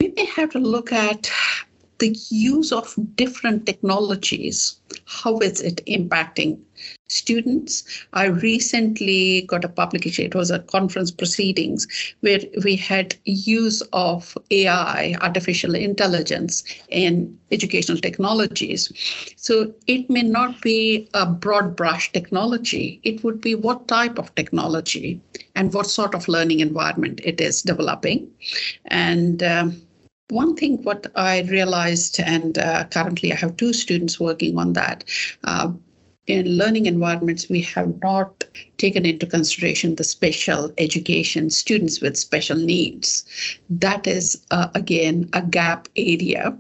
we 0.01 0.09
may 0.17 0.25
have 0.25 0.51
to 0.51 0.59
look 0.59 0.93
at 0.93 1.31
the 2.01 2.17
use 2.31 2.73
of 2.73 2.95
different 3.15 3.67
technologies. 3.67 4.77
How 5.05 5.39
is 5.39 5.61
it 5.61 5.85
impacting 5.87 6.59
students? 7.09 7.85
I 8.15 8.27
recently 8.27 9.43
got 9.43 9.65
a 9.65 9.69
publication, 9.69 10.25
it 10.25 10.35
was 10.35 10.51
a 10.51 10.61
conference 10.61 11.11
proceedings, 11.11 11.87
where 12.21 12.41
we 12.65 12.75
had 12.77 13.15
use 13.25 13.83
of 13.93 14.37
AI, 14.51 15.15
artificial 15.21 15.75
intelligence, 15.75 16.65
in 16.89 17.39
educational 17.53 17.99
technologies. 17.99 18.91
So 19.37 19.73
it 19.87 20.09
may 20.09 20.23
not 20.23 20.61
be 20.63 21.09
a 21.15 21.27
broad 21.27 21.77
brush 21.77 22.11
technology, 22.13 23.01
it 23.05 23.23
would 23.23 23.41
be 23.41 23.55
what 23.55 23.87
type 23.89 24.19
of 24.19 24.35
technology 24.35 25.21
and 25.55 25.73
what 25.75 25.87
sort 25.87 26.15
of 26.15 26.29
learning 26.29 26.61
environment 26.61 27.21
it 27.23 27.41
is 27.41 27.63
developing. 27.63 28.31
And 28.87 29.43
um, 29.43 29.83
one 30.31 30.57
thing 30.57 30.83
what 30.83 31.07
I 31.17 31.43
realized, 31.43 32.21
and 32.21 32.59
uh, 32.59 32.85
currently 32.85 33.33
I 33.33 33.37
have 33.37 33.57
two 33.57 33.73
students 33.73 34.21
working 34.21 34.59
on 34.59 34.73
that. 34.75 35.05
Uh, 35.45 35.73
in 36.27 36.47
learning 36.59 36.87
environments, 36.87 37.49
we 37.49 37.61
have 37.63 38.01
not 38.03 38.45
taken 38.79 39.05
into 39.05 39.27
consideration 39.27 39.97
the 39.97 40.05
special 40.05 40.73
education 40.79 41.51
students 41.51 42.01
with 42.01 42.17
special 42.17 42.57
needs. 42.57 43.25
That 43.69 44.07
is, 44.07 44.45
uh, 44.51 44.69
again, 44.75 45.29
a 45.33 45.43
gap 45.43 45.89
area. 45.97 46.57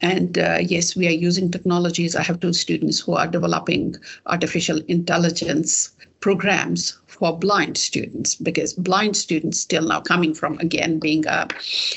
And 0.00 0.38
uh, 0.38 0.58
yes, 0.60 0.96
we 0.96 1.06
are 1.06 1.10
using 1.28 1.50
technologies. 1.50 2.16
I 2.16 2.22
have 2.22 2.40
two 2.40 2.52
students 2.52 2.98
who 2.98 3.14
are 3.14 3.26
developing 3.26 3.94
artificial 4.26 4.80
intelligence 4.88 5.90
programs 6.20 6.98
for 7.18 7.36
blind 7.36 7.76
students 7.76 8.36
because 8.36 8.74
blind 8.74 9.16
students 9.16 9.58
still 9.60 9.82
now 9.82 10.00
coming 10.00 10.32
from 10.32 10.56
again 10.60 11.00
being 11.00 11.26
a 11.26 11.48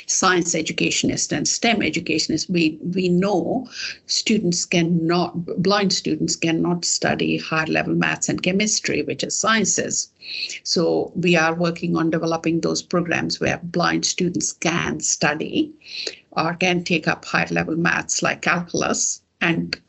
science 0.07 0.55
educationist 0.55 1.31
and 1.31 1.47
STEM 1.47 1.83
educationist, 1.83 2.49
we 2.49 2.79
we 2.95 3.07
know 3.07 3.67
students 4.07 4.65
cannot 4.65 5.33
blind 5.61 5.93
students 5.93 6.35
cannot 6.35 6.83
study 6.83 7.37
high 7.37 7.65
level 7.65 7.93
maths 7.93 8.29
and 8.29 8.41
chemistry, 8.41 9.03
which 9.03 9.23
is 9.23 9.37
sciences. 9.37 10.09
So 10.63 11.11
we 11.15 11.35
are 11.35 11.53
working 11.53 11.95
on 11.95 12.09
developing 12.09 12.61
those 12.61 12.81
programs 12.81 13.39
where 13.39 13.59
blind 13.63 14.05
students 14.05 14.51
can 14.53 14.99
study 15.01 15.71
or 16.31 16.55
can 16.55 16.83
take 16.83 17.07
up 17.07 17.25
higher 17.25 17.47
level 17.51 17.75
maths 17.75 18.23
like 18.23 18.41
calculus 18.41 19.21
and 19.39 19.79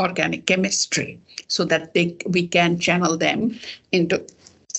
organic 0.00 0.46
chemistry 0.46 1.18
so 1.46 1.64
that 1.64 1.94
they 1.94 2.16
we 2.26 2.46
can 2.46 2.78
channel 2.78 3.16
them 3.16 3.58
into 3.92 4.22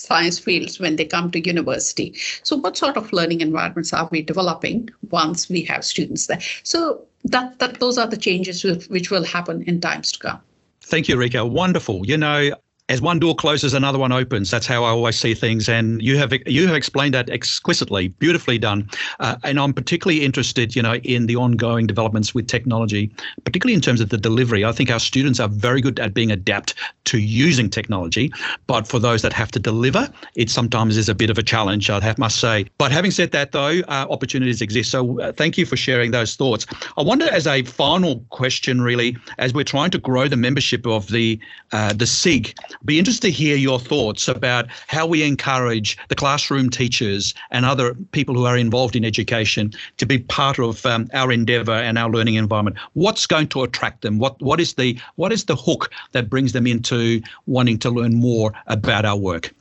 science 0.04 0.38
fields 0.38 0.78
when 0.78 0.96
they 0.96 1.04
come 1.04 1.30
to 1.30 1.46
university. 1.46 2.14
So 2.42 2.56
what 2.56 2.76
sort 2.76 2.96
of 2.96 3.12
learning 3.12 3.40
environments 3.40 3.92
are 3.92 4.08
we 4.10 4.22
developing 4.22 4.90
once 5.10 5.48
we 5.48 5.62
have 5.62 5.84
students 5.84 6.26
there? 6.26 6.40
So 6.62 7.04
that, 7.24 7.58
that 7.58 7.80
those 7.80 7.98
are 7.98 8.06
the 8.06 8.16
changes 8.16 8.64
which 8.88 9.10
will 9.10 9.24
happen 9.24 9.62
in 9.62 9.80
times 9.80 10.12
to 10.12 10.18
come. 10.18 10.40
Thank 10.82 11.08
you, 11.08 11.16
Rekha. 11.16 11.48
Wonderful. 11.48 12.06
You 12.06 12.18
know, 12.18 12.50
as 12.90 13.00
one 13.00 13.18
door 13.18 13.34
closes, 13.34 13.72
another 13.72 13.98
one 13.98 14.12
opens. 14.12 14.50
That's 14.50 14.66
how 14.66 14.84
I 14.84 14.90
always 14.90 15.18
see 15.18 15.32
things, 15.32 15.70
and 15.70 16.02
you 16.02 16.18
have 16.18 16.34
you 16.46 16.66
have 16.66 16.76
explained 16.76 17.14
that 17.14 17.30
exquisitely, 17.30 18.08
beautifully 18.08 18.58
done. 18.58 18.90
Uh, 19.20 19.36
and 19.42 19.58
I'm 19.58 19.72
particularly 19.72 20.22
interested, 20.22 20.76
you 20.76 20.82
know, 20.82 20.96
in 20.96 21.24
the 21.24 21.36
ongoing 21.36 21.86
developments 21.86 22.34
with 22.34 22.46
technology, 22.46 23.10
particularly 23.44 23.74
in 23.74 23.80
terms 23.80 24.02
of 24.02 24.10
the 24.10 24.18
delivery. 24.18 24.66
I 24.66 24.72
think 24.72 24.90
our 24.90 25.00
students 25.00 25.40
are 25.40 25.48
very 25.48 25.80
good 25.80 25.98
at 25.98 26.12
being 26.12 26.30
adept 26.30 26.74
to 27.06 27.18
using 27.18 27.70
technology, 27.70 28.30
but 28.66 28.86
for 28.86 28.98
those 28.98 29.22
that 29.22 29.32
have 29.32 29.50
to 29.52 29.58
deliver, 29.58 30.12
it 30.34 30.50
sometimes 30.50 30.98
is 30.98 31.08
a 31.08 31.14
bit 31.14 31.30
of 31.30 31.38
a 31.38 31.42
challenge. 31.42 31.88
I 31.88 32.00
have 32.00 32.18
must 32.18 32.38
say. 32.38 32.66
But 32.76 32.92
having 32.92 33.12
said 33.12 33.32
that, 33.32 33.52
though, 33.52 33.80
uh, 33.88 34.06
opportunities 34.10 34.60
exist. 34.60 34.90
So 34.90 35.20
uh, 35.20 35.32
thank 35.32 35.56
you 35.56 35.64
for 35.64 35.76
sharing 35.76 36.10
those 36.10 36.36
thoughts. 36.36 36.66
I 36.98 37.02
wonder, 37.02 37.30
as 37.32 37.46
a 37.46 37.62
final 37.62 38.22
question, 38.28 38.82
really, 38.82 39.16
as 39.38 39.54
we're 39.54 39.64
trying 39.64 39.90
to 39.92 39.98
grow 39.98 40.28
the 40.28 40.36
membership 40.36 40.86
of 40.86 41.08
the 41.08 41.40
uh, 41.72 41.94
the 41.94 42.06
SIG 42.06 42.54
be 42.84 42.98
interested 42.98 43.28
to 43.28 43.30
hear 43.30 43.56
your 43.56 43.78
thoughts 43.78 44.28
about 44.28 44.66
how 44.86 45.06
we 45.06 45.22
encourage 45.22 45.96
the 46.08 46.14
classroom 46.14 46.70
teachers 46.70 47.34
and 47.50 47.64
other 47.64 47.94
people 48.12 48.34
who 48.34 48.44
are 48.44 48.56
involved 48.56 48.96
in 48.96 49.04
education 49.04 49.72
to 49.96 50.06
be 50.06 50.18
part 50.18 50.58
of 50.58 50.84
um, 50.86 51.08
our 51.14 51.32
endeavour 51.32 51.72
and 51.72 51.98
our 51.98 52.10
learning 52.10 52.34
environment. 52.34 52.76
What's 52.94 53.26
going 53.26 53.48
to 53.48 53.62
attract 53.62 54.02
them? 54.02 54.18
What 54.18 54.40
what 54.40 54.60
is 54.60 54.74
the 54.74 54.98
what 55.16 55.32
is 55.32 55.44
the 55.44 55.56
hook 55.56 55.90
that 56.12 56.30
brings 56.30 56.52
them 56.52 56.66
into 56.66 57.22
wanting 57.46 57.78
to 57.80 57.90
learn 57.90 58.14
more 58.14 58.52
about 58.66 59.04
our 59.04 59.16
work? 59.16 59.54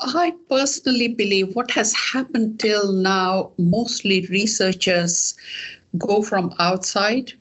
I 0.00 0.34
personally 0.50 1.08
believe 1.08 1.54
what 1.54 1.70
has 1.70 1.94
happened 1.94 2.60
till 2.60 2.92
now, 2.92 3.52
mostly 3.56 4.26
researchers 4.26 5.34
go 5.96 6.22
from 6.22 6.54
outside, 6.58 7.32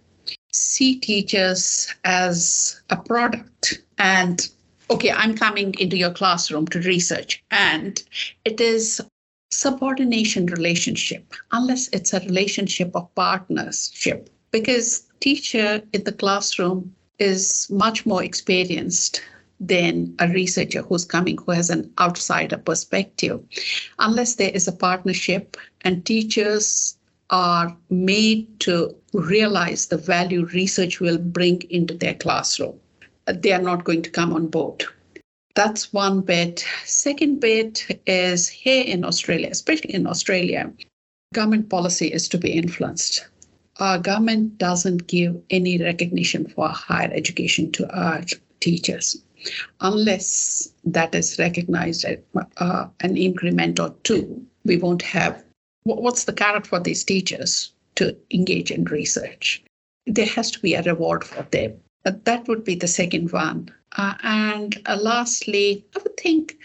see 0.53 0.95
teachers 0.95 1.93
as 2.05 2.81
a 2.89 2.95
product, 2.95 3.81
and 3.97 4.49
okay, 4.89 5.11
I'm 5.11 5.35
coming 5.35 5.73
into 5.79 5.97
your 5.97 6.11
classroom 6.11 6.67
to 6.67 6.79
research, 6.81 7.43
and 7.51 8.01
it 8.43 8.59
is 8.61 9.01
subordination 9.51 10.47
relationship 10.47 11.33
unless 11.51 11.87
it's 11.89 12.13
a 12.13 12.19
relationship 12.21 12.91
of 12.95 13.13
partnership 13.15 14.29
because 14.51 15.03
teacher 15.19 15.81
in 15.93 16.03
the 16.03 16.11
classroom 16.11 16.93
is 17.19 17.67
much 17.69 18.05
more 18.05 18.23
experienced 18.23 19.21
than 19.59 20.13
a 20.19 20.27
researcher 20.29 20.81
who's 20.81 21.05
coming 21.05 21.37
who 21.37 21.51
has 21.51 21.69
an 21.69 21.89
outsider 21.99 22.57
perspective 22.57 23.39
unless 23.99 24.35
there 24.35 24.49
is 24.49 24.67
a 24.67 24.73
partnership 24.73 25.55
and 25.81 26.05
teachers 26.05 26.97
are 27.29 27.75
made 27.89 28.59
to 28.59 28.93
realize 29.13 29.87
the 29.87 29.97
value 29.97 30.45
research 30.47 30.99
will 30.99 31.17
bring 31.17 31.61
into 31.69 31.93
their 31.95 32.13
classroom. 32.13 32.79
They 33.27 33.51
are 33.51 33.61
not 33.61 33.83
going 33.83 34.01
to 34.03 34.09
come 34.09 34.33
on 34.33 34.47
board. 34.47 34.85
That's 35.55 35.93
one 35.93 36.21
bit. 36.21 36.65
Second 36.85 37.39
bit 37.39 38.01
is 38.05 38.47
here 38.47 38.83
in 38.83 39.05
Australia, 39.05 39.49
especially 39.51 39.93
in 39.93 40.05
Australia, 40.05 40.71
government 41.33 41.69
policy 41.69 42.11
is 42.11 42.27
to 42.29 42.37
be 42.37 42.51
influenced. 42.51 43.25
Our 43.77 43.97
government 43.99 44.57
doesn't 44.57 45.07
give 45.07 45.41
any 45.49 45.77
recognition 45.81 46.47
for 46.47 46.67
higher 46.69 47.11
education 47.13 47.71
to 47.73 47.89
our 47.93 48.21
teachers 48.59 49.17
unless 49.81 50.69
that 50.83 51.13
is 51.13 51.37
recognized 51.39 52.05
at 52.05 52.23
uh, 52.57 52.87
an 53.01 53.17
increment 53.17 53.79
or 53.79 53.95
two. 54.03 54.45
We 54.63 54.77
won't 54.77 55.01
have 55.01 55.43
what's 55.83 56.23
the 56.23 56.33
carrot 56.33 56.65
for 56.65 56.79
these 56.79 57.03
teachers 57.03 57.71
to 57.95 58.17
engage 58.31 58.71
in 58.71 58.85
research. 58.85 59.63
There 60.05 60.25
has 60.25 60.51
to 60.51 60.59
be 60.59 60.73
a 60.73 60.83
reward 60.83 61.23
for 61.23 61.43
them. 61.51 61.79
That 62.05 62.47
would 62.47 62.63
be 62.63 62.75
the 62.75 62.87
second 62.87 63.31
one. 63.31 63.73
Uh, 63.97 64.13
and 64.23 64.79
uh, 64.85 64.97
lastly, 65.01 65.83
I 65.95 65.99
would 66.03 66.17
think 66.17 66.57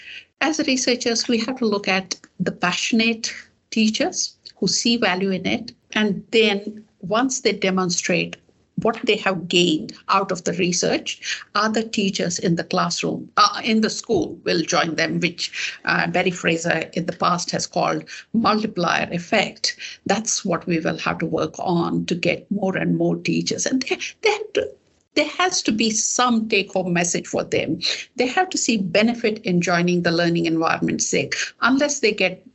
as 0.42 0.58
researchers, 0.66 1.28
we 1.28 1.38
have 1.38 1.56
to 1.56 1.66
look 1.66 1.88
at 1.88 2.16
the 2.38 2.52
passionate 2.52 3.32
teachers 3.70 4.36
who 4.56 4.68
see 4.68 4.96
value 4.96 5.30
in 5.30 5.46
it. 5.46 5.72
And 5.92 6.24
then 6.30 6.84
once 7.00 7.40
they 7.40 7.52
demonstrate 7.52 8.36
what 8.82 8.98
they 9.04 9.16
have 9.16 9.48
gained 9.48 9.94
out 10.08 10.32
of 10.32 10.44
the 10.44 10.52
research, 10.54 11.42
other 11.54 11.82
teachers 11.82 12.38
in 12.38 12.56
the 12.56 12.64
classroom, 12.64 13.30
uh, 13.36 13.60
in 13.64 13.80
the 13.80 13.90
school, 13.90 14.38
will 14.44 14.62
join 14.62 14.94
them, 14.94 15.20
which 15.20 15.78
uh, 15.84 16.06
Barry 16.06 16.30
Fraser 16.30 16.90
in 16.94 17.06
the 17.06 17.12
past 17.12 17.50
has 17.50 17.66
called 17.66 18.04
multiplier 18.32 19.08
effect. 19.12 19.76
That's 20.06 20.44
what 20.44 20.66
we 20.66 20.80
will 20.80 20.98
have 20.98 21.18
to 21.18 21.26
work 21.26 21.54
on 21.58 22.06
to 22.06 22.14
get 22.14 22.50
more 22.50 22.76
and 22.76 22.96
more 22.96 23.16
teachers. 23.16 23.66
And 23.66 23.82
they, 23.82 23.98
they 24.22 24.30
have 24.30 24.52
to 24.54 24.70
there 25.14 25.28
has 25.28 25.62
to 25.62 25.72
be 25.72 25.90
some 25.90 26.48
take 26.48 26.72
home 26.72 26.92
message 26.92 27.26
for 27.26 27.44
them. 27.44 27.80
They 28.16 28.26
have 28.26 28.48
to 28.50 28.58
see 28.58 28.78
benefit 28.78 29.38
in 29.40 29.60
joining 29.60 30.02
the 30.02 30.12
learning 30.12 30.46
environment 30.46 31.02
SIG. 31.02 31.34
Unless 31.60 32.00
they 32.00 32.12
get 32.12 32.46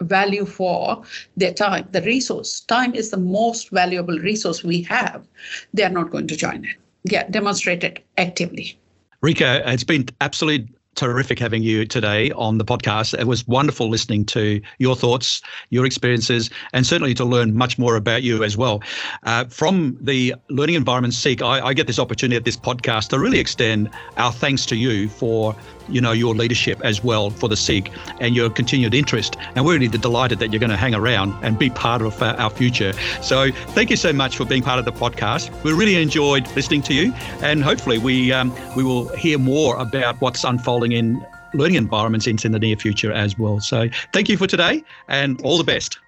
value 0.00 0.46
for 0.46 1.02
their 1.36 1.52
time, 1.52 1.88
the 1.92 2.02
resource, 2.02 2.60
time 2.60 2.94
is 2.94 3.10
the 3.10 3.16
most 3.16 3.70
valuable 3.70 4.18
resource 4.18 4.64
we 4.64 4.82
have, 4.82 5.26
they 5.74 5.84
are 5.84 5.90
not 5.90 6.10
going 6.10 6.26
to 6.26 6.36
join 6.36 6.64
it. 6.64 6.76
Yeah, 7.04 7.28
demonstrate 7.28 7.84
it 7.84 8.04
actively. 8.16 8.78
Rekha, 9.22 9.62
it's 9.66 9.84
been 9.84 10.06
absolutely 10.20 10.74
terrific 11.00 11.38
having 11.38 11.62
you 11.62 11.86
today 11.86 12.30
on 12.32 12.58
the 12.58 12.64
podcast. 12.64 13.18
It 13.18 13.26
was 13.26 13.48
wonderful 13.48 13.88
listening 13.88 14.26
to 14.26 14.60
your 14.76 14.94
thoughts, 14.94 15.40
your 15.70 15.86
experiences, 15.86 16.50
and 16.74 16.86
certainly 16.86 17.14
to 17.14 17.24
learn 17.24 17.56
much 17.56 17.78
more 17.78 17.96
about 17.96 18.22
you 18.22 18.44
as 18.44 18.54
well. 18.54 18.82
Uh, 19.22 19.46
from 19.46 19.96
the 19.98 20.34
Learning 20.50 20.74
Environment 20.74 21.14
SIG, 21.14 21.40
I, 21.40 21.68
I, 21.68 21.72
get 21.72 21.86
this 21.86 21.98
opportunity 21.98 22.36
at 22.36 22.44
this 22.44 22.56
podcast 22.56 23.08
to 23.08 23.18
really 23.18 23.38
extend 23.38 23.88
our 24.18 24.30
thanks 24.30 24.66
to 24.66 24.76
you 24.76 25.08
for 25.08 25.56
you 25.88 26.00
know 26.00 26.12
your 26.12 26.34
leadership 26.34 26.80
as 26.84 27.02
well 27.02 27.30
for 27.30 27.48
the 27.48 27.56
SIG 27.56 27.90
and 28.20 28.36
your 28.36 28.50
continued 28.50 28.94
interest. 28.94 29.36
And 29.54 29.64
we're 29.64 29.78
really 29.78 29.88
delighted 29.88 30.38
that 30.40 30.52
you're 30.52 30.60
going 30.60 30.70
to 30.70 30.76
hang 30.76 30.94
around 30.94 31.34
and 31.42 31.58
be 31.58 31.70
part 31.70 32.02
of 32.02 32.22
uh, 32.22 32.36
our 32.38 32.50
future. 32.50 32.92
So 33.22 33.50
thank 33.68 33.90
you 33.90 33.96
so 33.96 34.12
much 34.12 34.36
for 34.36 34.44
being 34.44 34.62
part 34.62 34.78
of 34.78 34.84
the 34.84 34.92
podcast. 34.92 35.50
We 35.64 35.72
really 35.72 36.00
enjoyed 36.00 36.46
listening 36.54 36.82
to 36.82 36.94
you, 36.94 37.12
and 37.40 37.64
hopefully 37.64 37.98
we 37.98 38.32
um, 38.32 38.54
we 38.76 38.84
will 38.84 39.08
hear 39.16 39.38
more 39.38 39.76
about 39.76 40.20
what's 40.20 40.44
unfolding 40.44 40.89
in 40.92 41.24
learning 41.54 41.76
environments 41.76 42.26
into 42.26 42.48
the 42.48 42.58
near 42.58 42.76
future 42.76 43.12
as 43.12 43.38
well. 43.38 43.60
So 43.60 43.88
thank 44.12 44.28
you 44.28 44.36
for 44.36 44.46
today, 44.46 44.84
and 45.08 45.40
all 45.42 45.58
the 45.58 45.64
best. 45.64 45.98